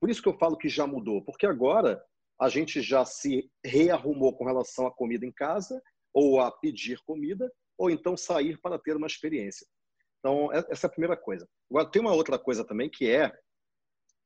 [0.02, 2.04] Por isso que eu falo que já mudou, porque agora
[2.40, 5.82] a gente já se rearrumou com relação à comida em casa
[6.14, 9.68] ou a pedir comida ou então sair para ter uma experiência.
[10.20, 11.48] Então, é, essa é a primeira coisa.
[11.70, 13.32] Agora, tem uma outra coisa também que é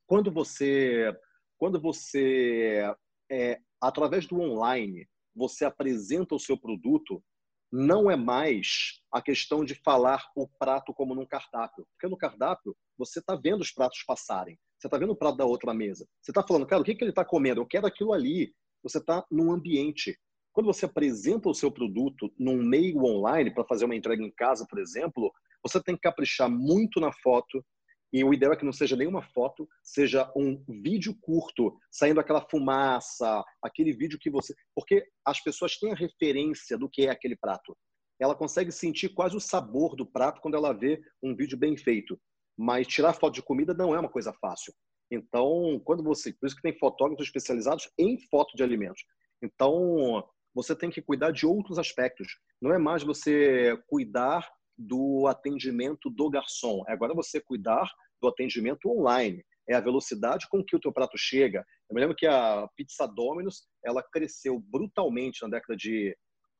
[0.07, 1.15] quando você,
[1.57, 2.83] quando você
[3.31, 7.23] é, através do online, você apresenta o seu produto,
[7.71, 11.85] não é mais a questão de falar o prato como num cardápio.
[11.93, 14.59] Porque no cardápio, você está vendo os pratos passarem.
[14.79, 16.07] Você está vendo o prato da outra mesa.
[16.21, 17.59] Você está falando, cara, o que, que ele está comendo?
[17.59, 18.53] Eu quero aquilo ali.
[18.81, 20.17] Você está num ambiente.
[20.53, 24.65] Quando você apresenta o seu produto num meio online para fazer uma entrega em casa,
[24.69, 27.63] por exemplo, você tem que caprichar muito na foto,
[28.11, 32.41] e o ideal é que não seja nenhuma foto, seja um vídeo curto, saindo aquela
[32.49, 34.55] fumaça, aquele vídeo que você.
[34.73, 37.77] Porque as pessoas têm a referência do que é aquele prato.
[38.19, 42.19] Ela consegue sentir quase o sabor do prato quando ela vê um vídeo bem feito.
[42.61, 44.73] Mas tirar foto de comida não é uma coisa fácil.
[45.09, 46.33] Então, quando você.
[46.33, 49.01] Por isso que tem fotógrafos especializados em foto de alimentos.
[49.41, 50.21] Então,
[50.53, 52.27] você tem que cuidar de outros aspectos.
[52.61, 54.45] Não é mais você cuidar
[54.77, 56.83] do atendimento do garçom.
[56.89, 57.89] É agora você cuidar
[58.21, 59.41] do atendimento online.
[59.69, 61.65] É a velocidade com que o teu prato chega.
[61.89, 66.13] Eu me lembro que a Pizza Domino's, ela cresceu brutalmente na década de,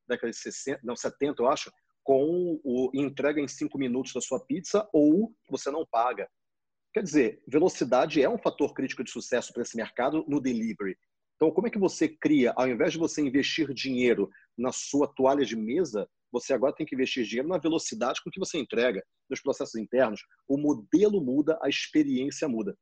[0.07, 1.69] década de 60, não, 70, eu acho,
[2.09, 6.27] com o entrega em cinco minutos da sua pizza ou você não paga.
[6.91, 10.97] Quer dizer, velocidade é um fator crítico de sucesso para esse mercado no delivery.
[11.35, 15.45] Então, como é que você cria, ao invés de você investir dinheiro na sua toalha
[15.45, 19.39] de mesa, você agora tem que investir dinheiro na velocidade com que você entrega, nos
[19.39, 20.19] processos internos.
[20.47, 22.75] O modelo muda, a experiência muda.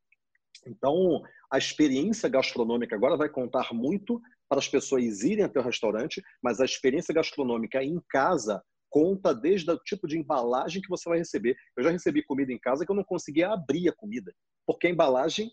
[0.66, 6.24] Então, a experiência gastronômica agora vai contar muito para as pessoas irem até o restaurante,
[6.42, 11.18] mas a experiência gastronômica em casa conta desde o tipo de embalagem que você vai
[11.18, 11.56] receber.
[11.76, 14.34] Eu já recebi comida em casa que eu não conseguia abrir a comida,
[14.66, 15.52] porque a embalagem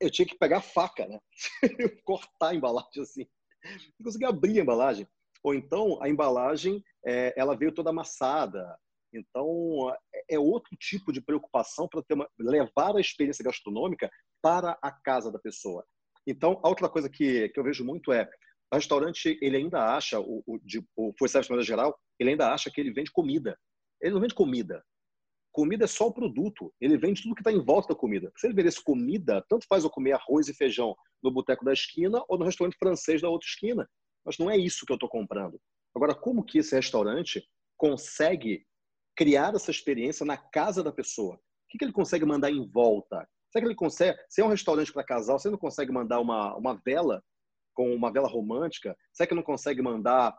[0.00, 1.18] eu tinha que pegar a faca, né?
[2.04, 3.26] Cortar a embalagem assim.
[3.98, 5.08] Não conseguia abrir a embalagem.
[5.42, 8.76] Ou então a embalagem é, ela veio toda amassada.
[9.12, 12.02] Então é, é outro tipo de preocupação para
[12.38, 14.10] levar a experiência gastronômica
[14.42, 15.84] para a casa da pessoa.
[16.26, 18.28] Então a outra coisa que, que eu vejo muito é
[18.72, 22.70] o restaurante ele ainda acha o, o, de, o Food Service geral ele ainda acha
[22.70, 23.58] que ele vende comida.
[24.00, 24.82] Ele não vende comida.
[25.52, 26.72] Comida é só o produto.
[26.80, 28.30] Ele vende tudo que está em volta da comida.
[28.36, 32.22] Se ele vendesse comida, tanto faz eu comer arroz e feijão no boteco da esquina
[32.28, 33.88] ou no restaurante francês da outra esquina.
[34.24, 35.58] Mas não é isso que eu estou comprando.
[35.94, 37.42] Agora, como que esse restaurante
[37.76, 38.66] consegue
[39.16, 41.36] criar essa experiência na casa da pessoa?
[41.36, 43.26] O que, que ele consegue mandar em volta?
[43.50, 44.18] Será que ele consegue?
[44.28, 47.22] Se é um restaurante para casal, você não consegue mandar uma, uma vela
[47.76, 48.96] com uma vela romântica?
[49.12, 50.36] Será que não consegue mandar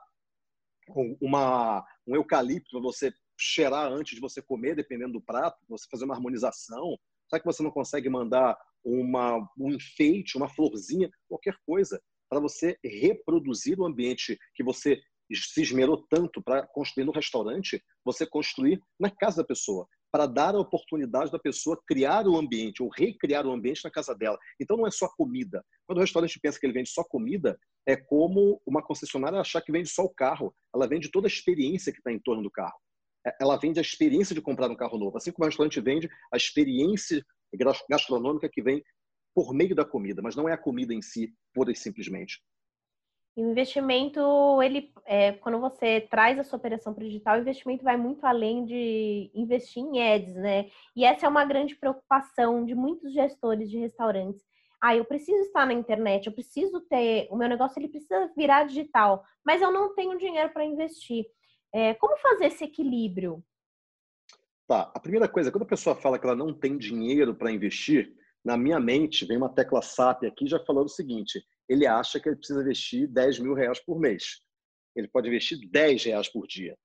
[1.21, 6.03] uma, um eucalipto para você cheirar antes de você comer, dependendo do prato, você fazer
[6.03, 6.97] uma harmonização?
[7.29, 12.01] Será que você não consegue mandar uma, um enfeite, uma florzinha, qualquer coisa?
[12.29, 14.99] para você reproduzir o ambiente que você
[15.33, 20.55] se esmerou tanto para construir no restaurante, você construir na casa da pessoa, para dar
[20.55, 24.35] a oportunidade da pessoa criar o ambiente ou recriar o ambiente na casa dela.
[24.59, 25.63] Então não é só comida.
[25.85, 29.71] Quando o restaurante pensa que ele vende só comida, é como uma concessionária achar que
[29.71, 30.51] vende só o carro.
[30.73, 32.73] Ela vende toda a experiência que está em torno do carro.
[33.27, 36.09] É, ela vende a experiência de comprar um carro novo, assim como o restaurante vende
[36.33, 37.23] a experiência
[37.87, 38.83] gastronômica que vem
[39.35, 42.41] por meio da comida, mas não é a comida em si, pura e simplesmente.
[43.37, 44.19] O investimento,
[44.63, 48.25] ele, é, quando você traz a sua operação para o digital, o investimento vai muito
[48.25, 50.71] além de investir em ads, né?
[50.95, 54.43] E essa é uma grande preocupação de muitos gestores de restaurantes.
[54.81, 58.63] Ah, eu preciso estar na internet, eu preciso ter, o meu negócio ele precisa virar
[58.63, 61.27] digital, mas eu não tenho dinheiro para investir.
[61.71, 63.43] É, como fazer esse equilíbrio?
[64.67, 68.15] Tá, a primeira coisa, quando a pessoa fala que ela não tem dinheiro para investir,
[68.43, 72.29] na minha mente, vem uma tecla SAP aqui já falando o seguinte: ele acha que
[72.29, 74.41] ele precisa investir 10 mil reais por mês.
[74.95, 76.77] Ele pode investir 10 reais por dia.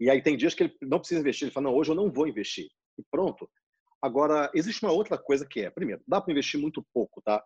[0.00, 2.10] E aí tem dias que ele não precisa investir, ele fala: não, hoje eu não
[2.10, 2.68] vou investir.
[2.98, 3.48] E pronto.
[4.00, 7.42] Agora, existe uma outra coisa que é: primeiro, dá para investir muito pouco, tá?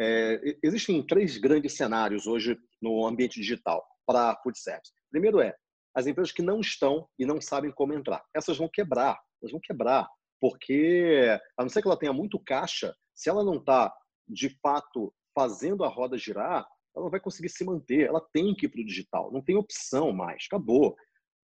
[0.00, 4.92] É, existem três grandes cenários hoje no ambiente digital para food service.
[5.10, 5.54] Primeiro é
[5.94, 8.22] as empresas que não estão e não sabem como entrar.
[8.34, 10.08] Essas vão quebrar, elas vão quebrar
[10.44, 11.26] Porque,
[11.56, 13.90] a não ser que ela tenha muito caixa, se ela não está,
[14.28, 18.06] de fato, fazendo a roda girar, ela não vai conseguir se manter.
[18.06, 19.32] Ela tem que ir para o digital.
[19.32, 20.44] Não tem opção mais.
[20.46, 20.94] Acabou.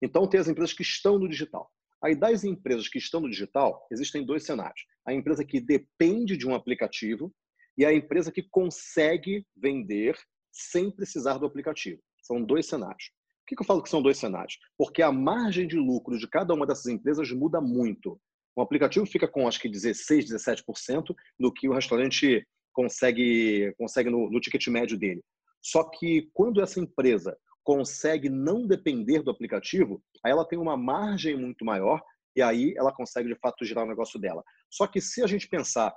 [0.01, 1.71] Então, tem as empresas que estão no digital.
[2.03, 4.83] Aí, das empresas que estão no digital, existem dois cenários.
[5.05, 7.31] A empresa que depende de um aplicativo
[7.77, 10.17] e a empresa que consegue vender
[10.51, 12.01] sem precisar do aplicativo.
[12.23, 13.11] São dois cenários.
[13.45, 14.57] Por que eu falo que são dois cenários?
[14.75, 18.19] Porque a margem de lucro de cada uma dessas empresas muda muito.
[18.57, 22.43] O aplicativo fica com, acho que, 16%, 17% do que o restaurante
[22.73, 25.23] consegue, consegue no, no ticket médio dele.
[25.61, 31.37] Só que quando essa empresa consegue não depender do aplicativo, aí ela tem uma margem
[31.37, 32.01] muito maior
[32.35, 34.43] e aí ela consegue, de fato, girar o negócio dela.
[34.71, 35.95] Só que se a gente pensar,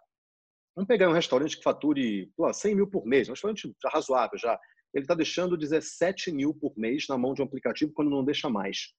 [0.77, 4.39] vamos pegar um restaurante que fature pô, 100 mil por mês, um restaurante já razoável,
[4.39, 4.61] já,
[4.93, 8.51] ele está deixando 17 mil por mês na mão de um aplicativo quando não deixa
[8.51, 8.93] mais.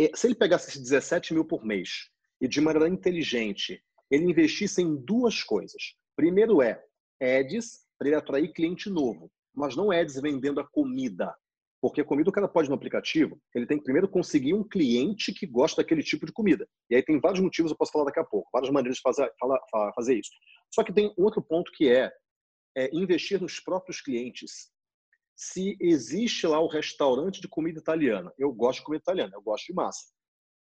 [0.00, 2.13] E, se ele pegasse esses 17 mil por mês
[2.44, 5.96] e de maneira inteligente ele investisse em duas coisas.
[6.14, 6.84] Primeiro é
[7.18, 11.34] ads para ele atrair cliente novo, mas não ads vendendo a comida.
[11.80, 15.32] Porque a comida o cara pode no aplicativo, ele tem que primeiro conseguir um cliente
[15.32, 16.68] que gosta daquele tipo de comida.
[16.90, 19.30] E aí tem vários motivos, eu posso falar daqui a pouco, várias maneiras de fazer,
[19.94, 20.30] fazer isso.
[20.70, 22.12] Só que tem outro ponto que é,
[22.76, 24.70] é investir nos próprios clientes.
[25.34, 29.66] Se existe lá o restaurante de comida italiana, eu gosto de comida italiana, eu gosto
[29.66, 30.13] de massa.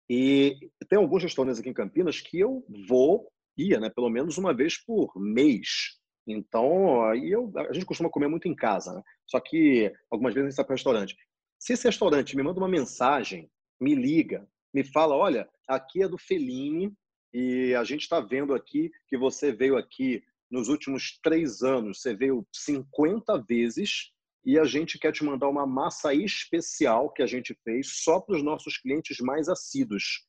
[0.10, 4.54] E tem alguns restaurantes aqui em Campinas que eu vou, ia, né, pelo menos uma
[4.54, 5.98] vez por mês.
[6.28, 9.02] Então, aí eu, a gente costuma comer muito em casa, né?
[9.28, 11.16] Só que algumas vezes a gente sai para restaurante.
[11.60, 16.18] Se esse restaurante me manda uma mensagem, me liga, me fala, olha, aqui é do
[16.18, 16.94] Fellini
[17.34, 22.16] e a gente está vendo aqui que você veio aqui nos últimos três anos, você
[22.16, 24.12] veio 50 vezes
[24.46, 28.36] e a gente quer te mandar uma massa especial que a gente fez só para
[28.36, 30.26] os nossos clientes mais assíduos.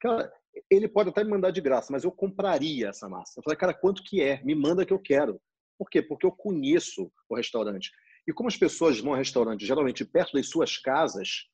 [0.00, 0.30] Cara,
[0.70, 3.38] ele pode até me mandar de graça, mas eu compraria essa massa.
[3.38, 4.42] Eu falei, cara, quanto que é?
[4.44, 5.40] Me manda que eu quero.
[5.78, 6.02] Por quê?
[6.02, 7.90] Porque eu conheço o restaurante.
[8.28, 11.46] E como as pessoas vão ao restaurante geralmente perto das suas casas,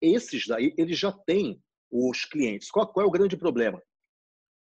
[0.00, 2.70] esses daí, eles já têm os clientes.
[2.70, 3.82] Qual, qual é o grande problema?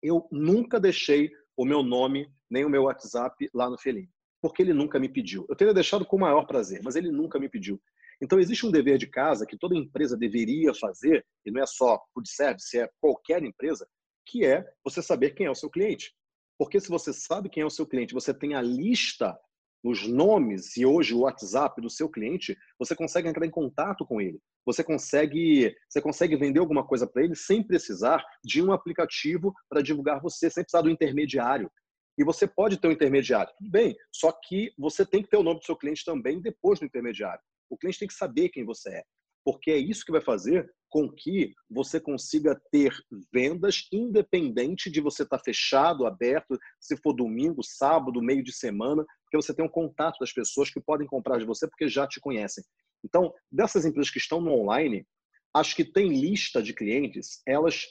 [0.01, 4.09] Eu nunca deixei o meu nome nem o meu WhatsApp lá no Felim,
[4.41, 5.45] porque ele nunca me pediu.
[5.49, 7.81] Eu teria deixado com o maior prazer, mas ele nunca me pediu.
[8.21, 11.99] Então, existe um dever de casa que toda empresa deveria fazer, e não é só
[12.13, 13.87] food service, é qualquer empresa,
[14.25, 16.13] que é você saber quem é o seu cliente.
[16.57, 19.37] Porque se você sabe quem é o seu cliente, você tem a lista,
[19.81, 24.19] os nomes e hoje o WhatsApp do seu cliente, você consegue entrar em contato com
[24.19, 24.41] ele.
[24.65, 29.81] Você consegue, você consegue vender alguma coisa para ele sem precisar de um aplicativo para
[29.81, 31.71] divulgar você, sem precisar do intermediário.
[32.19, 35.43] E você pode ter um intermediário, tudo bem, só que você tem que ter o
[35.43, 37.41] nome do seu cliente também depois do intermediário.
[37.69, 39.03] O cliente tem que saber quem você é,
[39.45, 42.93] porque é isso que vai fazer com que você consiga ter
[43.31, 49.37] vendas independente de você estar fechado, aberto, se for domingo, sábado, meio de semana, porque
[49.37, 52.65] você tem um contato das pessoas que podem comprar de você porque já te conhecem.
[53.01, 55.07] Então, dessas empresas que estão no online,
[55.53, 57.87] as que têm lista de clientes, elas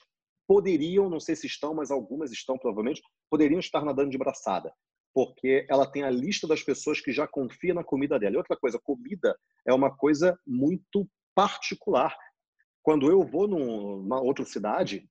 [0.46, 4.72] poderiam, não sei se estão, mas algumas estão provavelmente, poderiam estar nadando de braçada
[5.14, 8.34] porque ela tem a lista das pessoas que já confia na comida dela.
[8.34, 9.36] E outra coisa, comida
[9.66, 12.16] é uma coisa muito particular.
[12.82, 15.08] Quando eu vou numa outra cidade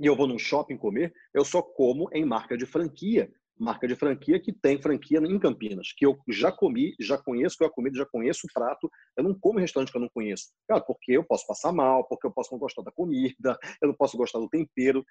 [0.00, 3.30] e eu vou num shopping comer, eu só como em marca de franquia.
[3.56, 7.70] Marca de franquia que tem franquia em Campinas, que eu já comi, já conheço a
[7.70, 8.90] comida, já conheço o prato.
[9.16, 10.46] Eu não como em restaurante que eu não conheço.
[10.66, 13.94] Cara, porque eu posso passar mal, porque eu posso não gostar da comida, eu não
[13.94, 15.04] posso gostar do tempero.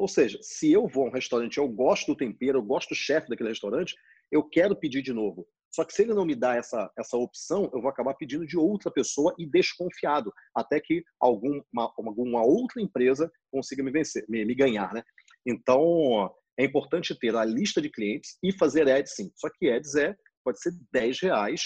[0.00, 2.94] Ou seja, se eu vou a um restaurante, eu gosto do tempero, eu gosto do
[2.94, 3.94] chefe daquele restaurante,
[4.32, 5.46] eu quero pedir de novo.
[5.70, 8.56] Só que se ele não me dá essa, essa opção, eu vou acabar pedindo de
[8.56, 14.54] outra pessoa e desconfiado, até que alguma, alguma outra empresa consiga me vencer, me, me
[14.54, 15.02] ganhar, né?
[15.46, 19.30] Então, é importante ter a lista de clientes e fazer ads sim.
[19.36, 21.60] Só que ads é, pode ser 10 reais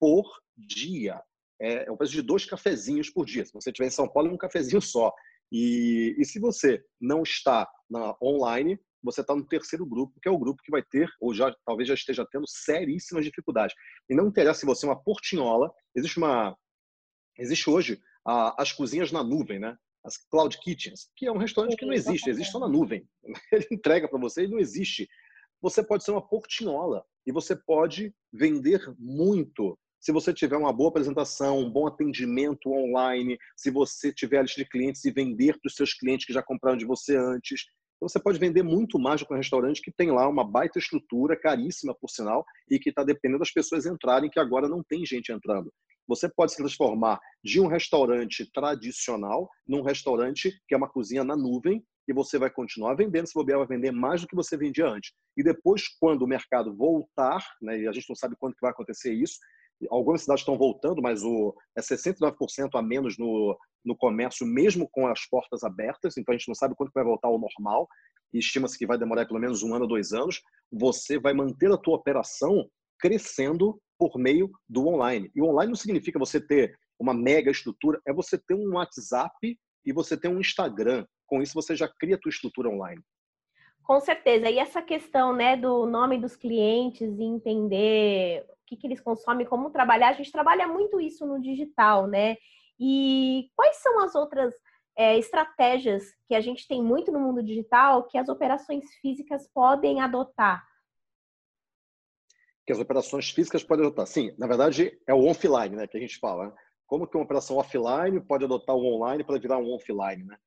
[0.00, 0.24] por
[0.56, 1.20] dia.
[1.60, 3.44] É, é o preço de dois cafezinhos por dia.
[3.44, 5.12] Se você estiver em São Paulo, é um cafezinho só.
[5.56, 10.32] E, e se você não está na online, você está no terceiro grupo, que é
[10.32, 13.76] o grupo que vai ter, ou já talvez já esteja tendo, seríssimas dificuldades.
[14.10, 16.58] E não interessa se você é uma portinhola, existe uma.
[17.38, 19.78] Existe hoje a, as cozinhas na nuvem, né?
[20.04, 23.08] As cloud kitchens, que é um restaurante que não existe, existe só na nuvem.
[23.52, 25.08] Ele entrega para você e não existe.
[25.62, 30.90] Você pode ser uma portinhola e você pode vender muito se você tiver uma boa
[30.90, 35.66] apresentação, um bom atendimento online, se você tiver a lista de clientes e vender para
[35.66, 37.64] os seus clientes que já compraram de você antes,
[37.96, 40.78] então você pode vender muito mais do que um restaurante que tem lá uma baita
[40.78, 45.06] estrutura, caríssima por sinal, e que está dependendo das pessoas entrarem, que agora não tem
[45.06, 45.72] gente entrando.
[46.06, 51.34] Você pode se transformar de um restaurante tradicional num restaurante que é uma cozinha na
[51.34, 54.86] nuvem, e você vai continuar vendendo, se bobear vai vender mais do que você vendia
[54.86, 55.12] antes.
[55.34, 58.70] E depois, quando o mercado voltar, né, e a gente não sabe quando que vai
[58.70, 59.38] acontecer isso,
[59.90, 65.06] algumas cidades estão voltando, mas o, é 69% a menos no, no comércio, mesmo com
[65.06, 67.88] as portas abertas, então a gente não sabe quando que vai voltar ao normal,
[68.32, 71.76] e estima-se que vai demorar pelo menos um ano, dois anos, você vai manter a
[71.76, 72.68] tua operação
[72.98, 75.30] crescendo por meio do online.
[75.34, 79.58] E o online não significa você ter uma mega estrutura, é você ter um WhatsApp
[79.84, 81.06] e você ter um Instagram.
[81.26, 83.00] Com isso você já cria a tua estrutura online.
[83.84, 84.48] Com certeza.
[84.48, 89.46] E essa questão, né, do nome dos clientes e entender o que, que eles consomem,
[89.46, 92.36] como trabalhar, a gente trabalha muito isso no digital, né?
[92.80, 94.54] E quais são as outras
[94.96, 100.00] é, estratégias que a gente tem muito no mundo digital que as operações físicas podem
[100.00, 100.64] adotar?
[102.66, 104.06] Que as operações físicas podem adotar.
[104.06, 106.46] Sim, na verdade é o offline, né, que a gente fala.
[106.46, 106.52] Né?
[106.86, 110.38] Como que uma operação offline pode adotar o online para virar um offline, né?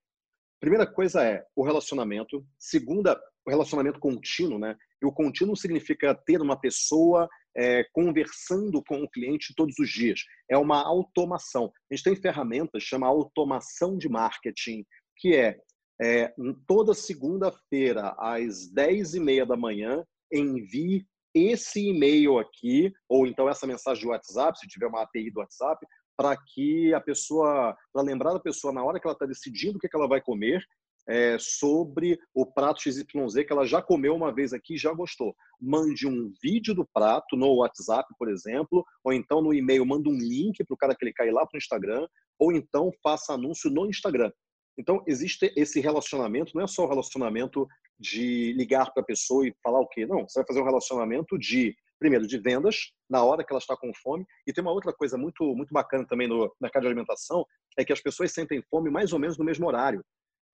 [0.59, 2.45] Primeira coisa é o relacionamento.
[2.57, 4.75] Segunda, o relacionamento contínuo, né?
[5.01, 10.21] E o contínuo significa ter uma pessoa é, conversando com o cliente todos os dias.
[10.49, 11.71] É uma automação.
[11.89, 14.85] A gente tem ferramentas chama automação de marketing,
[15.17, 15.59] que é,
[16.01, 16.33] é
[16.67, 23.67] toda segunda-feira às 10 e meia da manhã envie esse e-mail aqui, ou então essa
[23.67, 25.85] mensagem do WhatsApp, se tiver uma API do WhatsApp,
[26.17, 29.79] para que a pessoa, para lembrar a pessoa na hora que ela está decidindo o
[29.79, 30.65] que, que ela vai comer,
[31.07, 33.05] é, sobre o prato XYZ
[33.45, 35.33] que ela já comeu uma vez aqui e já gostou.
[35.59, 40.17] Mande um vídeo do prato no WhatsApp, por exemplo, ou então no e-mail manda um
[40.17, 42.05] link para o cara clicar e ir lá para o Instagram,
[42.37, 44.31] ou então faça anúncio no Instagram.
[44.77, 47.67] Então, existe esse relacionamento, não é só o relacionamento
[47.99, 50.05] de ligar para a pessoa e falar o quê?
[50.05, 53.75] Não, você vai fazer um relacionamento de primeiro, de vendas, na hora que ela está
[53.75, 54.25] com fome.
[54.45, 57.45] E tem uma outra coisa muito, muito bacana também no mercado de alimentação,
[57.77, 60.03] é que as pessoas sentem fome mais ou menos no mesmo horário.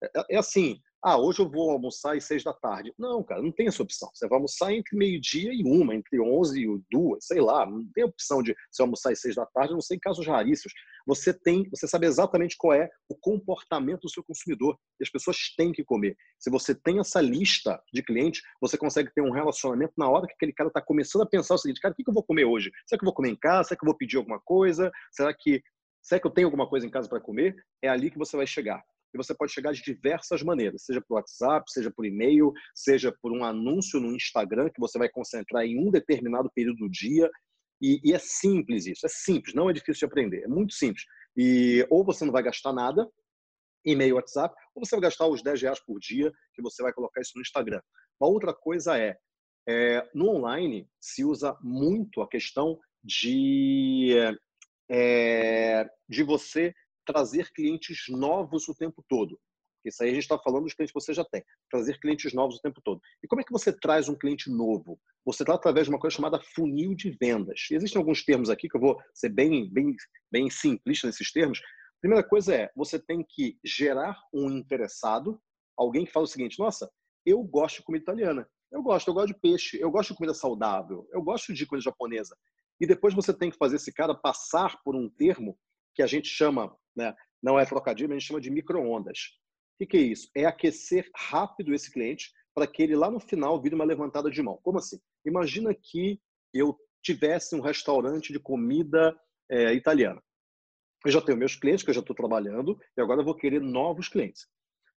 [0.03, 2.93] É, é assim, ah, hoje eu vou almoçar às seis da tarde.
[2.97, 4.09] Não, cara, não tem essa opção.
[4.13, 7.65] Você vai almoçar entre meio-dia e uma, entre onze e duas, sei lá.
[7.65, 10.73] Não tem opção de você almoçar às seis da tarde, não sei em casos raríssimos.
[11.05, 14.77] Você tem, você sabe exatamente qual é o comportamento do seu consumidor.
[14.97, 16.15] E as pessoas têm que comer.
[16.39, 20.33] Se você tem essa lista de clientes, você consegue ter um relacionamento na hora que
[20.33, 22.71] aquele cara está começando a pensar o seguinte, cara, o que eu vou comer hoje?
[22.87, 23.67] Será que eu vou comer em casa?
[23.67, 24.89] Será que eu vou pedir alguma coisa?
[25.11, 25.61] Será que
[26.01, 27.55] Será que eu tenho alguma coisa em casa para comer?
[27.81, 28.83] É ali que você vai chegar
[29.13, 33.31] e você pode chegar de diversas maneiras, seja por WhatsApp, seja por e-mail, seja por
[33.31, 37.29] um anúncio no Instagram que você vai concentrar em um determinado período do dia.
[37.81, 41.03] E, e é simples isso, é simples, não é difícil de aprender, é muito simples.
[41.35, 43.07] E ou você não vai gastar nada,
[43.85, 47.21] e-mail, WhatsApp, ou você vai gastar os 10 reais por dia que você vai colocar
[47.21, 47.81] isso no Instagram.
[48.19, 49.17] Uma outra coisa é,
[49.67, 54.15] é no online se usa muito a questão de,
[54.89, 56.73] é, de você
[57.05, 59.39] trazer clientes novos o tempo todo.
[59.85, 61.43] Isso aí a gente está falando dos clientes que você já tem.
[61.69, 63.01] Trazer clientes novos o tempo todo.
[63.21, 64.99] E como é que você traz um cliente novo?
[65.25, 67.67] Você traz através de uma coisa chamada funil de vendas.
[67.69, 69.95] E existem alguns termos aqui que eu vou ser bem, bem,
[70.31, 71.59] bem simplista nesses termos.
[71.99, 75.41] Primeira coisa é, você tem que gerar um interessado,
[75.77, 76.89] alguém que fala o seguinte, nossa,
[77.25, 78.47] eu gosto de comida italiana.
[78.71, 81.83] Eu gosto, eu gosto de peixe, eu gosto de comida saudável, eu gosto de comida
[81.83, 82.35] japonesa.
[82.81, 85.57] E depois você tem que fazer esse cara passar por um termo
[85.93, 87.13] que a gente chama né?
[87.41, 89.19] não é trocadilho, a gente chama de microondas.
[89.79, 90.29] O que é isso?
[90.35, 94.41] É aquecer rápido esse cliente para que ele lá no final vire uma levantada de
[94.41, 94.59] mão.
[94.63, 94.99] Como assim?
[95.25, 96.21] Imagina que
[96.53, 99.17] eu tivesse um restaurante de comida
[99.49, 100.21] é, italiana.
[101.05, 103.59] Eu já tenho meus clientes que eu já estou trabalhando e agora eu vou querer
[103.59, 104.47] novos clientes.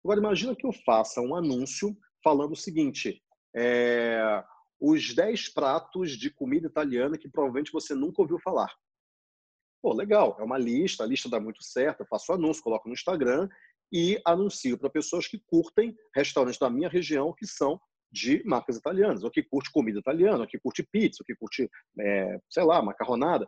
[0.04, 3.24] Agora imagina que eu faça um anúncio falando o seguinte:
[3.56, 4.44] é,
[4.80, 8.72] os 10 pratos de comida italiana que provavelmente você nunca ouviu falar.
[9.86, 12.96] Pô, legal, é uma lista, a lista dá muito certo, eu faço anúncio, coloco no
[12.96, 13.48] Instagram
[13.94, 17.80] e anuncio para pessoas que curtem restaurantes da minha região que são
[18.12, 21.70] de marcas italianas, ou que curte comida italiana, ou que curte pizza, ou que curte,
[22.00, 23.48] é, sei lá, macarronada.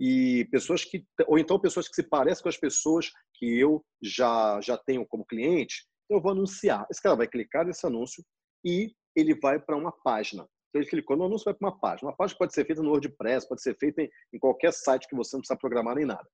[0.00, 4.60] E pessoas que, ou então pessoas que se parecem com as pessoas que eu já,
[4.60, 6.84] já tenho como cliente, eu vou anunciar.
[6.90, 8.24] Esse cara vai clicar nesse anúncio
[8.64, 10.48] e ele vai para uma página.
[10.76, 12.10] Então ele clicou no anúncio, vai para uma página.
[12.10, 15.16] Uma página pode ser feita no WordPress, pode ser feita em, em qualquer site que
[15.16, 16.28] você não precisa programar nem nada.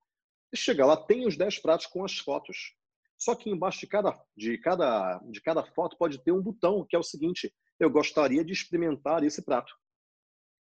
[0.51, 2.75] E chega lá, tem os 10 pratos com as fotos.
[3.17, 6.95] Só que embaixo de cada, de, cada, de cada foto pode ter um botão que
[6.95, 9.73] é o seguinte: eu gostaria de experimentar esse prato.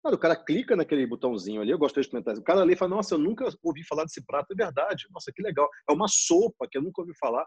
[0.05, 2.37] O cara clica naquele botãozinho ali, eu gostaria de experimentar.
[2.37, 5.07] O cara ali fala: Nossa, eu nunca ouvi falar desse prato, é verdade.
[5.11, 5.69] Nossa, que legal.
[5.89, 7.45] É uma sopa que eu nunca ouvi falar.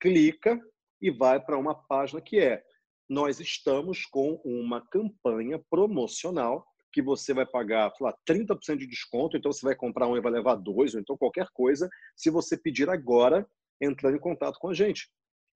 [0.00, 0.60] Clica
[1.00, 2.62] e vai para uma página que é
[3.08, 9.52] nós estamos com uma campanha promocional que você vai pagar, lá, 30% de desconto, então
[9.52, 12.88] você vai comprar um e vai levar dois, ou então qualquer coisa, se você pedir
[12.88, 13.46] agora,
[13.80, 15.08] entrando em contato com a gente.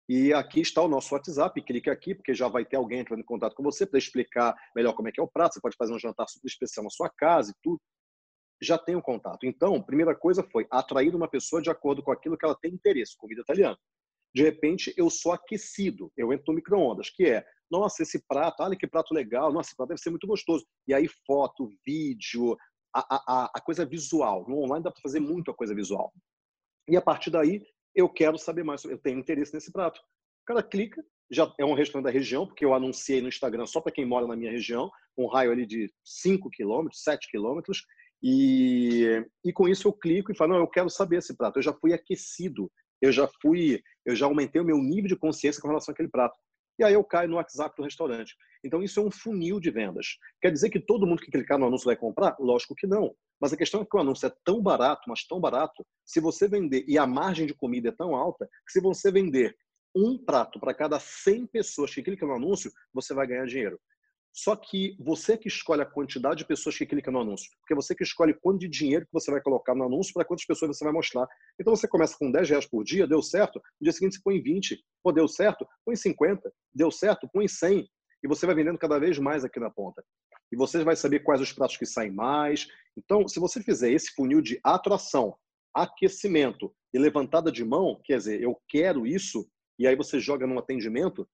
[0.08, 3.24] E aqui está o nosso WhatsApp, clique aqui, porque já vai ter alguém entrando em
[3.24, 5.54] contato com você para explicar melhor como é que é o prato.
[5.54, 7.80] Você pode fazer um jantar super especial na sua casa e tudo.
[8.60, 9.46] Já tem o um contato.
[9.46, 13.16] Então, primeira coisa foi atrair uma pessoa de acordo com aquilo que ela tem interesse,
[13.16, 13.78] comida italiana.
[14.34, 18.76] De repente, eu sou aquecido, eu entro no micro-ondas, que é, nossa, esse prato, olha
[18.76, 20.66] que prato legal, nossa, esse prato deve ser muito gostoso.
[20.86, 22.56] E aí, foto, vídeo,
[22.94, 24.44] a, a, a coisa visual.
[24.48, 26.12] No online dá para fazer muita coisa visual.
[26.88, 27.62] E a partir daí,
[27.94, 30.00] eu quero saber mais, eu tenho interesse nesse prato.
[30.42, 33.80] O cara clica, já é um restaurante da região, porque eu anunciei no Instagram só
[33.80, 37.84] para quem mora na minha região, um raio ali de 5 quilômetros, 7 quilômetros,
[38.22, 41.58] e, e com isso eu clico e falo, não, eu quero saber esse prato.
[41.58, 42.70] Eu já fui aquecido,
[43.02, 46.38] eu já fui, eu já aumentei o meu nível de consciência com relação àquele prato.
[46.78, 48.34] E aí eu caio no WhatsApp do restaurante.
[48.64, 50.16] Então isso é um funil de vendas.
[50.40, 52.36] Quer dizer que todo mundo que clicar no anúncio vai comprar?
[52.38, 53.14] Lógico que não.
[53.40, 56.48] Mas a questão é que o anúncio é tão barato, mas tão barato, se você
[56.48, 59.54] vender, e a margem de comida é tão alta, que se você vender
[59.94, 63.78] um prato para cada 100 pessoas que clicam no anúncio, você vai ganhar dinheiro.
[64.34, 67.94] Só que você que escolhe a quantidade de pessoas que clicam no anúncio, porque você
[67.94, 70.84] que escolhe quanto de dinheiro que você vai colocar no anúncio para quantas pessoas você
[70.84, 71.28] vai mostrar.
[71.60, 74.40] Então você começa com 10 reais por dia, deu certo, no dia seguinte você põe
[74.40, 77.86] 20, pô, deu certo, põe 50, deu certo, põe 100,
[78.24, 80.02] e você vai vendendo cada vez mais aqui na ponta.
[80.50, 82.68] E você vai saber quais os pratos que saem mais.
[82.96, 85.36] Então, se você fizer esse funil de atração,
[85.74, 89.46] aquecimento e levantada de mão, quer dizer, eu quero isso,
[89.78, 91.28] e aí você joga num atendimento,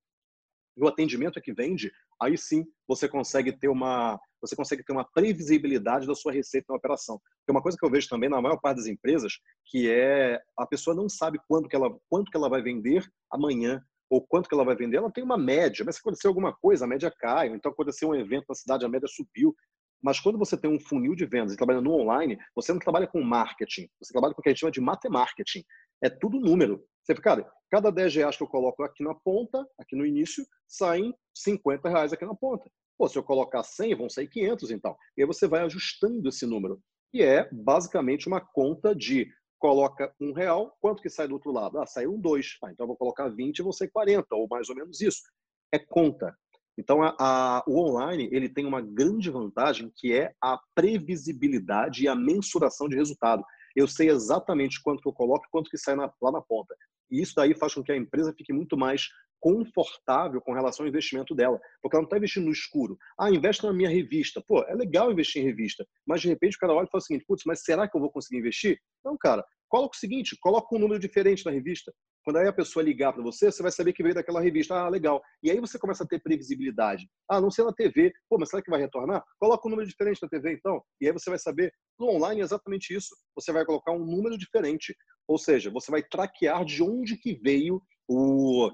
[0.77, 4.93] e o atendimento é que vende, aí sim você consegue ter uma você consegue ter
[4.93, 7.19] uma previsibilidade da sua receita na operação.
[7.19, 9.33] Porque uma coisa que eu vejo também na maior parte das empresas,
[9.65, 13.83] que é a pessoa não sabe quanto que ela quanto que ela vai vender amanhã
[14.11, 16.85] ou quanto que ela vai vender, ela tem uma média, mas se acontecer alguma coisa,
[16.85, 19.55] a média cai, ou então aconteceu um evento na cidade, a média subiu.
[20.03, 23.07] Mas quando você tem um funil de vendas e trabalha no online, você não trabalha
[23.07, 25.65] com marketing, você trabalha com o que a gente chama de matemarketing.
[26.03, 26.85] É tudo número.
[27.03, 30.45] Você fica, cara, cada 10 reais que eu coloco aqui na ponta, aqui no início,
[30.67, 32.71] saem 50 reais aqui na ponta.
[32.97, 34.97] Pô, se eu colocar 100, vão sair 500 então.
[35.17, 36.81] E aí você vai ajustando esse número.
[37.13, 39.29] E é basicamente uma conta de
[39.59, 41.79] coloca um real, quanto que sai do outro lado?
[41.79, 42.57] Ah, saiu um dois.
[42.63, 45.23] Ah, então eu vou colocar 20 e vou sair 40, ou mais ou menos isso.
[45.73, 46.37] É conta.
[46.79, 52.09] Então, a, a, o online ele tem uma grande vantagem que é a previsibilidade e
[52.09, 53.43] a mensuração de resultado.
[53.75, 56.75] Eu sei exatamente quanto que eu coloco e quanto que sai na, lá na ponta.
[57.11, 59.09] E isso daí faz com que a empresa fique muito mais
[59.41, 62.99] confortável com relação ao investimento dela, porque ela não está investindo no escuro.
[63.19, 64.43] Ah, investe na minha revista.
[64.47, 67.05] Pô, é legal investir em revista, mas de repente o cara olha e fala o
[67.05, 68.79] seguinte: putz, mas será que eu vou conseguir investir?
[69.05, 71.93] Não, cara, coloca o seguinte: coloca um número diferente na revista.
[72.25, 74.75] Quando aí a pessoa ligar para você, você vai saber que veio daquela revista.
[74.75, 75.23] Ah, legal.
[75.43, 77.09] E aí você começa a ter previsibilidade.
[77.29, 78.13] Ah, não sei na TV.
[78.29, 79.25] Pô, mas será que vai retornar?
[79.39, 80.83] Coloca um número diferente na TV, então.
[81.01, 81.73] E aí você vai saber.
[81.99, 83.09] No online é exatamente isso.
[83.35, 84.95] Você vai colocar um número diferente.
[85.27, 88.71] Ou seja, você vai traquear de onde que veio o,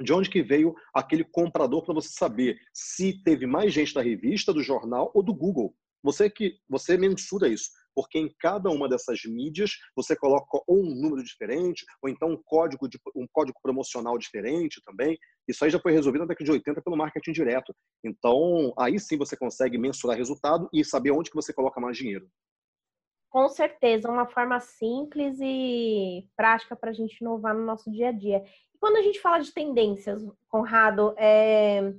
[0.00, 4.52] de onde que veio aquele comprador para você saber se teve mais gente da revista,
[4.52, 5.74] do jornal ou do Google.
[6.02, 10.94] Você que você mensura isso, porque em cada uma dessas mídias você coloca ou um
[10.94, 15.18] número diferente, ou então um código de, um código promocional diferente também.
[15.48, 17.74] Isso aí já foi resolvido na década de 80 pelo marketing direto.
[18.04, 22.28] Então, aí sim você consegue mensurar resultado e saber onde que você coloca mais dinheiro.
[23.30, 28.12] Com certeza, uma forma simples e prática para a gente inovar no nosso dia a
[28.12, 28.44] dia.
[28.78, 31.94] Quando a gente fala de tendências, Conrado, é,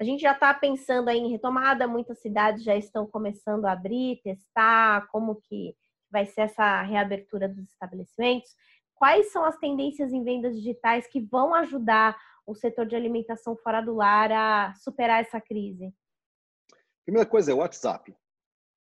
[0.00, 5.08] a gente já está pensando em retomada, muitas cidades já estão começando a abrir, testar
[5.08, 5.74] como que
[6.10, 8.54] vai ser essa reabertura dos estabelecimentos.
[8.94, 13.80] Quais são as tendências em vendas digitais que vão ajudar o setor de alimentação fora
[13.80, 15.92] do lar a superar essa crise?
[17.04, 18.14] Primeira coisa é o WhatsApp.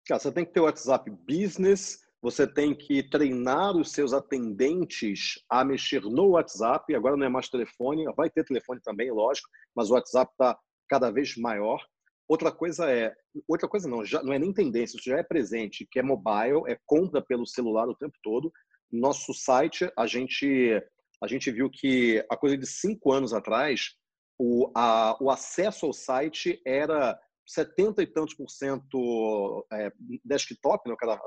[0.10, 5.64] você tem que ter o WhatsApp Business, você tem que treinar os seus atendentes a
[5.64, 6.94] mexer no WhatsApp.
[6.94, 10.58] Agora não é mais telefone, vai ter telefone também, lógico, mas o WhatsApp está
[10.88, 11.84] cada vez maior.
[12.28, 13.16] Outra coisa é,
[13.48, 16.64] outra coisa não, já não é nem tendência, isso já é presente, que é mobile,
[16.68, 18.52] é compra pelo celular o tempo todo.
[18.92, 20.82] Nosso site, a gente
[21.22, 23.96] a gente viu que a coisa de cinco anos atrás,
[24.38, 29.92] o, a, o acesso ao site era 70 e tantos por cento é,
[30.24, 31.20] desktop, né, o cara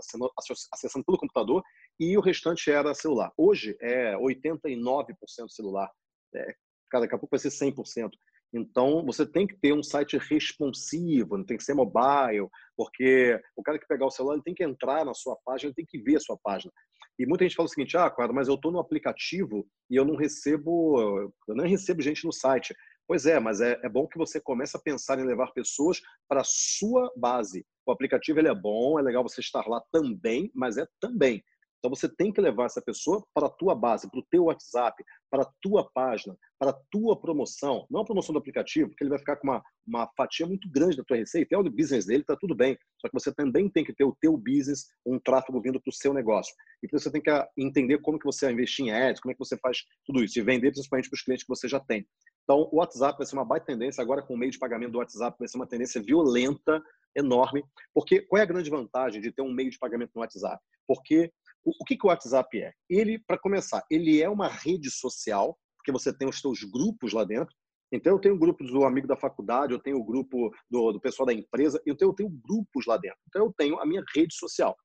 [0.72, 1.62] acessando, pelo computador,
[1.98, 3.32] e o restante era celular.
[3.36, 5.16] Hoje é 89%
[5.48, 5.90] celular.
[6.34, 6.54] É,
[6.90, 8.10] cara, daqui a pouco vai ser 100%.
[8.52, 13.62] Então, você tem que ter um site responsivo, não tem que ser mobile, porque o
[13.62, 16.02] cara que pegar o celular ele tem que entrar na sua página, ele tem que
[16.02, 16.72] ver a sua página.
[17.18, 20.04] E muita gente fala o seguinte: ah, cara, mas eu estou no aplicativo e eu
[20.04, 22.74] não recebo, eu não recebo gente no site.
[23.06, 26.40] Pois é, mas é, é bom que você comece a pensar em levar pessoas para
[26.40, 27.66] a sua base.
[27.84, 31.42] O aplicativo ele é bom, é legal você estar lá também, mas é também.
[31.80, 35.02] Então você tem que levar essa pessoa para a tua base, para o teu WhatsApp,
[35.30, 37.86] para a tua página, para a tua promoção.
[37.90, 40.96] Não a promoção do aplicativo, porque ele vai ficar com uma, uma fatia muito grande
[40.96, 41.54] da tua receita.
[41.54, 42.78] É o business dele, está tudo bem.
[43.00, 45.94] Só que você também tem que ter o teu business, um tráfego vindo para o
[45.94, 46.54] seu negócio.
[46.82, 49.38] E você tem que entender como que você vai investir em ads, como é que
[49.38, 50.38] você faz tudo isso.
[50.38, 52.06] E vender principalmente para os clientes que você já tem.
[52.44, 54.02] Então, o WhatsApp vai ser uma baita tendência.
[54.02, 56.82] Agora, com o meio de pagamento do WhatsApp, vai ser uma tendência violenta,
[57.16, 57.64] enorme.
[57.94, 60.62] Porque qual é a grande vantagem de ter um meio de pagamento no WhatsApp?
[60.86, 61.32] Porque
[61.64, 62.72] o, que, que o WhatsApp é?
[62.88, 67.24] Ele, para começar, ele é uma rede social, porque você tem os seus grupos lá
[67.24, 67.54] dentro.
[67.92, 71.00] Então, eu tenho o grupo do amigo da faculdade, eu tenho o grupo do, do
[71.00, 73.18] pessoal da empresa, então eu tenho grupos lá dentro.
[73.28, 74.76] Então, eu tenho a minha rede social.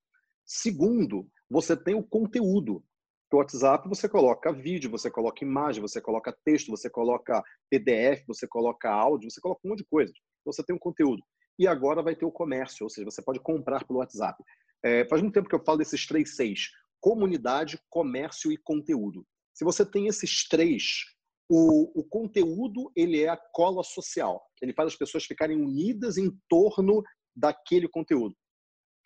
[0.44, 2.84] Segundo, você tem o conteúdo.
[3.32, 8.48] No WhatsApp você coloca vídeo, você coloca imagem, você coloca texto, você coloca PDF, você
[8.48, 10.16] coloca áudio, você coloca um monte de coisas.
[10.42, 11.22] Então, você tem um conteúdo.
[11.60, 14.42] E agora vai ter o comércio, ou seja, você pode comprar pelo WhatsApp.
[14.84, 16.70] É, faz muito tempo que eu falo desses três seis:
[17.00, 19.26] comunidade, comércio e conteúdo.
[19.54, 21.04] Se você tem esses três,
[21.50, 24.44] o, o conteúdo ele é a cola social.
[24.62, 27.04] Ele faz as pessoas ficarem unidas em torno
[27.36, 28.36] daquele conteúdo.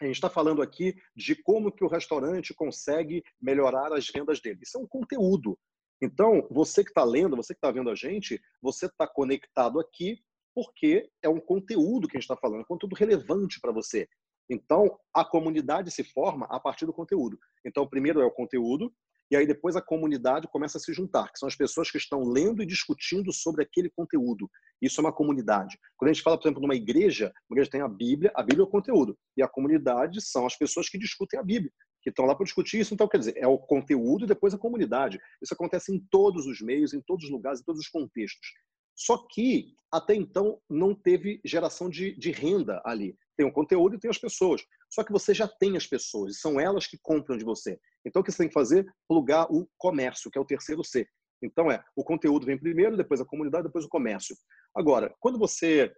[0.01, 4.59] A gente está falando aqui de como que o restaurante consegue melhorar as vendas dele.
[4.63, 5.59] Isso é um conteúdo.
[6.01, 10.17] Então, você que está lendo, você que está vendo a gente, você está conectado aqui
[10.55, 14.07] porque é um conteúdo que a gente está falando, é um conteúdo relevante para você.
[14.49, 17.37] Então, a comunidade se forma a partir do conteúdo.
[17.65, 18.91] Então, primeiro é o conteúdo,
[19.31, 22.23] e aí depois a comunidade começa a se juntar, que são as pessoas que estão
[22.23, 24.49] lendo e discutindo sobre aquele conteúdo.
[24.81, 25.77] Isso é uma comunidade.
[25.97, 28.63] Quando a gente fala, por exemplo, numa igreja, uma igreja tem a Bíblia, a Bíblia
[28.63, 31.71] é o conteúdo, e a comunidade são as pessoas que discutem a Bíblia,
[32.01, 32.93] que estão lá para discutir isso.
[32.93, 35.19] Então, quer dizer, é o conteúdo e depois a comunidade.
[35.41, 38.47] Isso acontece em todos os meios, em todos os lugares, em todos os contextos.
[38.95, 43.15] Só que, até então, não teve geração de, de renda ali.
[43.39, 44.65] Tem o conteúdo e tem as pessoas.
[44.89, 47.79] Só que você já tem as pessoas, são elas que compram de você.
[48.05, 48.85] Então, o que você tem que fazer?
[49.07, 51.07] Plugar o comércio, que é o terceiro C.
[51.41, 54.35] Então, é, o conteúdo vem primeiro, depois a comunidade, depois o comércio.
[54.75, 55.89] Agora, quando você,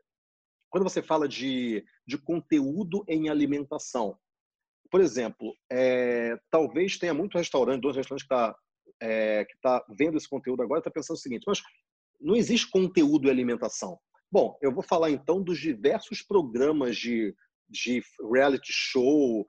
[0.69, 4.15] quando você fala de, de conteúdo em alimentação,
[4.91, 8.55] por exemplo, é, talvez tenha muito restaurante, dois restaurantes que está
[9.01, 11.59] é, que tá vendo esse conteúdo agora, está pensando o seguinte, mas
[12.19, 13.97] não existe conteúdo em alimentação.
[14.31, 17.35] Bom, eu vou falar então dos diversos programas de,
[17.69, 18.01] de
[18.31, 19.45] reality show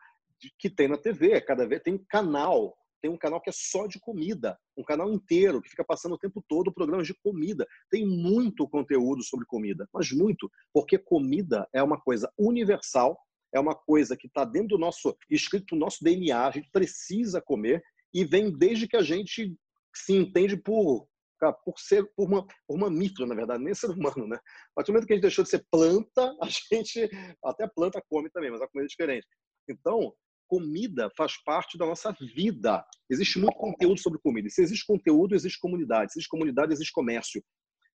[0.59, 1.41] que tem na TV.
[1.41, 5.13] Cada vez tem um canal, tem um canal que é só de comida, um canal
[5.13, 7.65] inteiro que fica passando o tempo todo programas de comida.
[7.89, 13.17] Tem muito conteúdo sobre comida, mas muito, porque comida é uma coisa universal,
[13.55, 16.45] é uma coisa que está dentro do nosso escrito no nosso DNA.
[16.45, 19.57] A gente precisa comer e vem desde que a gente
[19.95, 21.07] se entende por
[21.51, 24.37] por ser por, uma, por mamífero, na verdade, nem ser humano, né?
[24.37, 27.09] A partir do momento que a gente deixou de ser planta, a gente
[27.43, 29.27] até planta come também, mas a comida é diferente.
[29.67, 30.13] Então,
[30.47, 32.85] comida faz parte da nossa vida.
[33.09, 34.51] Existe muito conteúdo sobre comida.
[34.51, 36.13] Se existe conteúdo, existe comunidade.
[36.13, 37.43] Se existe comunidade, existe comércio.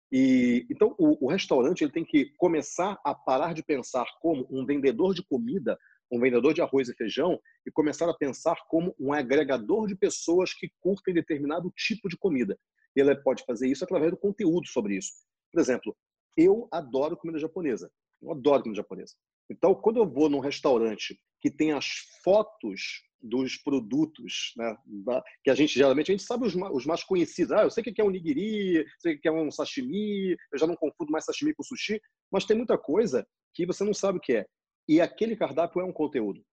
[0.10, 4.66] E então o, o restaurante ele tem que começar a parar de pensar como um
[4.66, 5.78] vendedor de comida
[6.12, 10.54] um vendedor de arroz e feijão e começar a pensar como um agregador de pessoas
[10.54, 12.58] que curtem determinado tipo de comida
[13.00, 15.12] ele pode fazer isso através do conteúdo sobre isso.
[15.52, 15.96] Por exemplo,
[16.38, 17.92] eu adoro comida japonesa.
[18.22, 19.14] Eu adoro comida japonesa.
[19.50, 21.86] Então, quando eu vou num restaurante que tem as
[22.24, 27.04] fotos dos produtos, né, da, que a gente geralmente a gente sabe os, os, mais
[27.04, 27.52] conhecidos.
[27.52, 30.76] Ah, eu sei que é um nigiri, sei que é um sashimi, eu já não
[30.76, 32.00] confundo mais sashimi com sushi,
[32.32, 34.46] mas tem muita coisa que você não sabe o que é.
[34.88, 36.44] E aquele cardápio é um conteúdo.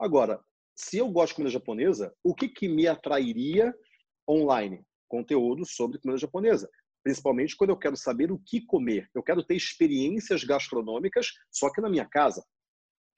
[0.00, 0.42] Agora,
[0.74, 3.74] se eu gosto de comida japonesa, o que, que me atrairia
[4.28, 4.82] online?
[5.12, 6.70] Conteúdo sobre comida japonesa,
[7.04, 9.10] principalmente quando eu quero saber o que comer.
[9.14, 12.42] Eu quero ter experiências gastronômicas, só que na minha casa.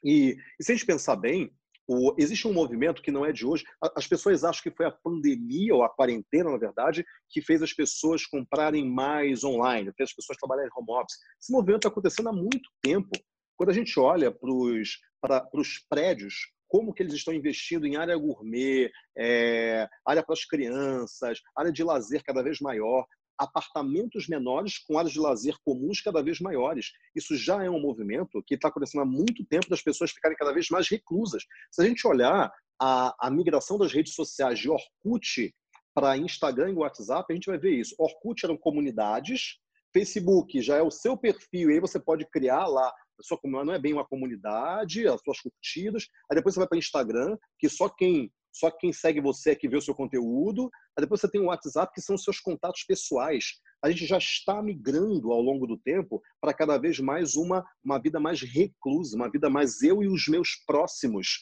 [0.02, 1.54] E, e se a gente pensar bem,
[1.86, 3.64] o, existe um movimento que não é de hoje.
[3.94, 7.72] As pessoas acham que foi a pandemia ou a quarentena, na verdade, que fez as
[7.72, 11.18] pessoas comprarem mais online, fez as pessoas trabalharem home office.
[11.40, 13.10] Esse movimento está acontecendo há muito tempo.
[13.56, 16.34] Quando a gente olha para os prédios
[16.74, 21.84] como que eles estão investindo em área gourmet, é, área para as crianças, área de
[21.84, 23.06] lazer cada vez maior,
[23.38, 26.90] apartamentos menores com áreas de lazer comuns cada vez maiores.
[27.14, 30.52] Isso já é um movimento que está acontecendo há muito tempo das pessoas ficarem cada
[30.52, 31.44] vez mais reclusas.
[31.70, 32.52] Se a gente olhar
[32.82, 35.54] a, a migração das redes sociais de Orkut
[35.94, 37.94] para Instagram e WhatsApp, a gente vai ver isso.
[38.00, 39.60] Orkut eram comunidades,
[39.92, 43.66] Facebook já é o seu perfil, e aí você pode criar lá a sua comunidade
[43.66, 46.08] não é bem uma comunidade, as suas curtidas.
[46.30, 49.68] Aí depois você vai para Instagram, que só quem só quem segue você é que
[49.68, 50.70] vê o seu conteúdo.
[50.96, 53.46] Aí depois você tem o WhatsApp, que são os seus contatos pessoais.
[53.82, 58.00] A gente já está migrando ao longo do tempo para cada vez mais uma, uma
[58.00, 61.40] vida mais reclusa, uma vida mais eu e os meus próximos.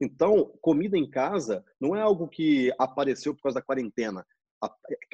[0.00, 4.24] Então, comida em casa não é algo que apareceu por causa da quarentena,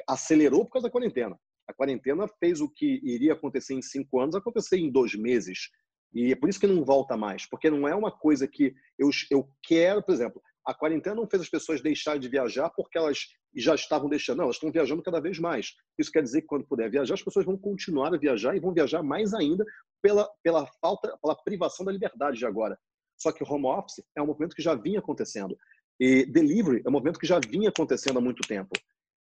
[0.07, 1.35] acelerou por causa da quarentena.
[1.67, 5.69] A quarentena fez o que iria acontecer em cinco anos acontecer em dois meses.
[6.13, 9.09] E é por isso que não volta mais, porque não é uma coisa que eu,
[9.29, 13.27] eu quero, por exemplo, a quarentena não fez as pessoas deixarem de viajar porque elas
[13.55, 15.73] já estavam deixando, não, elas estão viajando cada vez mais.
[15.97, 18.73] Isso quer dizer que quando puder viajar, as pessoas vão continuar a viajar e vão
[18.73, 19.65] viajar mais ainda
[20.01, 22.77] pela, pela falta, pela privação da liberdade de agora.
[23.17, 25.57] Só que home office é um movimento que já vinha acontecendo.
[25.99, 28.71] E delivery é um movimento que já vinha acontecendo há muito tempo.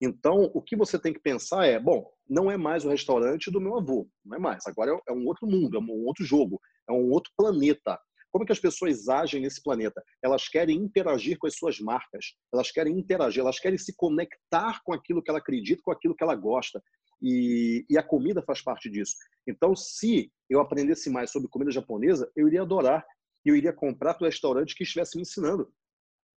[0.00, 3.60] Então, o que você tem que pensar é, bom, não é mais o restaurante do
[3.60, 4.66] meu avô, não é mais.
[4.66, 7.98] Agora é um outro mundo, é um outro jogo, é um outro planeta.
[8.30, 10.02] Como é que as pessoas agem nesse planeta?
[10.22, 14.94] Elas querem interagir com as suas marcas, elas querem interagir, elas querem se conectar com
[14.94, 16.82] aquilo que ela acredita, com aquilo que ela gosta.
[17.20, 19.14] E, e a comida faz parte disso.
[19.46, 23.04] Então, se eu aprendesse mais sobre comida japonesa, eu iria adorar
[23.44, 25.64] e eu iria comprar para o restaurante que estivesse me ensinando.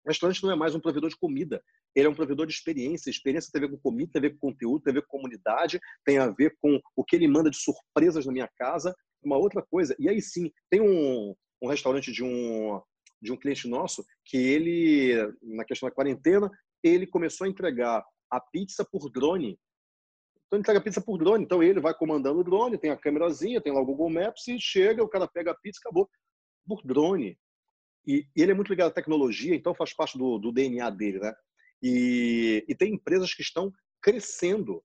[0.05, 1.63] O restaurante não é mais um provedor de comida,
[1.95, 3.09] ele é um provedor de experiência.
[3.09, 5.17] Experiência tem a ver com comida, tem a ver com conteúdo, tem a ver com
[5.17, 9.37] comunidade, tem a ver com o que ele manda de surpresas na minha casa, uma
[9.37, 9.95] outra coisa.
[9.99, 12.81] E aí sim, tem um, um restaurante de um,
[13.21, 16.51] de um cliente nosso que ele, na questão da quarentena,
[16.83, 19.59] ele começou a entregar a pizza por drone.
[20.47, 21.45] Então ele entrega a pizza por drone.
[21.45, 24.61] Então ele vai comandando o drone, tem a câmerazinha, tem lá o Google Maps e
[24.61, 26.09] chega, o cara pega a pizza, acabou.
[26.67, 27.39] Por drone.
[28.07, 31.19] E, e ele é muito ligado à tecnologia, então faz parte do, do DNA dele,
[31.19, 31.35] né?
[31.83, 34.83] E, e, tem empresas que estão crescendo,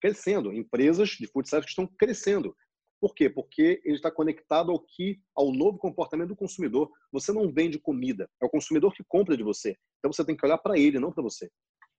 [0.00, 2.56] crescendo, empresas de food service que estão crescendo.
[3.00, 3.30] Por quê?
[3.30, 6.90] Porque ele está conectado ao que, ao novo comportamento do consumidor.
[7.10, 9.76] Você não vende comida, é o consumidor que compra de você.
[9.98, 11.50] Então você tem que olhar para ele, não para você.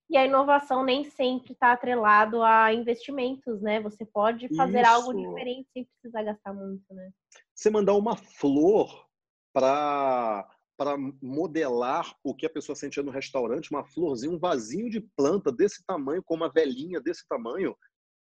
[0.08, 3.80] E a inovação nem sempre está atrelado a investimentos, né?
[3.80, 4.90] Você pode fazer Isso.
[4.90, 7.10] algo diferente sem precisar gastar muito, né?
[7.54, 9.06] Você mandar uma flor
[9.52, 15.00] para para modelar o que a pessoa sentia no restaurante, uma florzinha, um vasinho de
[15.16, 17.76] planta desse tamanho, com uma velhinha desse tamanho,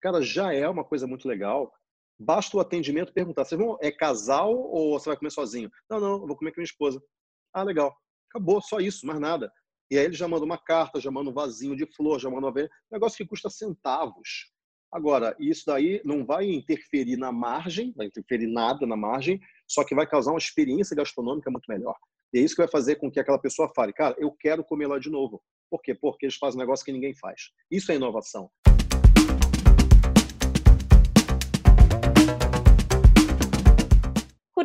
[0.02, 1.72] cara, já é uma coisa muito legal.
[2.20, 5.72] Basta o atendimento perguntar: vocês vão, é casal ou você vai comer sozinho?
[5.90, 7.02] Não, não, eu vou comer com minha esposa.
[7.54, 7.96] Ah, legal.
[8.30, 9.52] Acabou, só isso, mais nada.
[9.90, 12.48] E aí ele já manda uma carta, já manda um vasinho de flor, já manda
[12.48, 12.70] uma.
[12.92, 14.52] Negócio que custa centavos.
[14.92, 19.96] Agora, isso daí não vai interferir na margem, vai interferir nada na margem, só que
[19.96, 21.96] vai causar uma experiência gastronômica muito melhor.
[22.34, 24.88] E é isso que vai fazer com que aquela pessoa fale, cara, eu quero comer
[24.88, 25.42] lá de novo.
[25.70, 25.96] Por quê?
[25.96, 27.52] Porque eles fazem um negócio que ninguém faz.
[27.72, 28.50] Isso é inovação.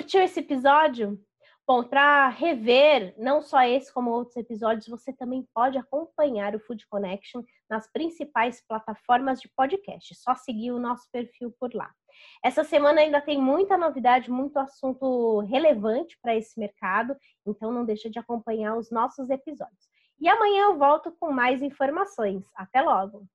[0.05, 1.19] Curtiu esse episódio?
[1.67, 6.87] Bom, para rever não só esse como outros episódios, você também pode acompanhar o Food
[6.89, 10.15] Connection nas principais plataformas de podcast.
[10.15, 11.91] Só seguir o nosso perfil por lá.
[12.45, 18.11] Essa semana ainda tem muita novidade, muito assunto relevante para esse mercado, então não deixa
[18.11, 19.89] de acompanhar os nossos episódios.
[20.21, 22.45] E amanhã eu volto com mais informações.
[22.55, 23.27] Até logo!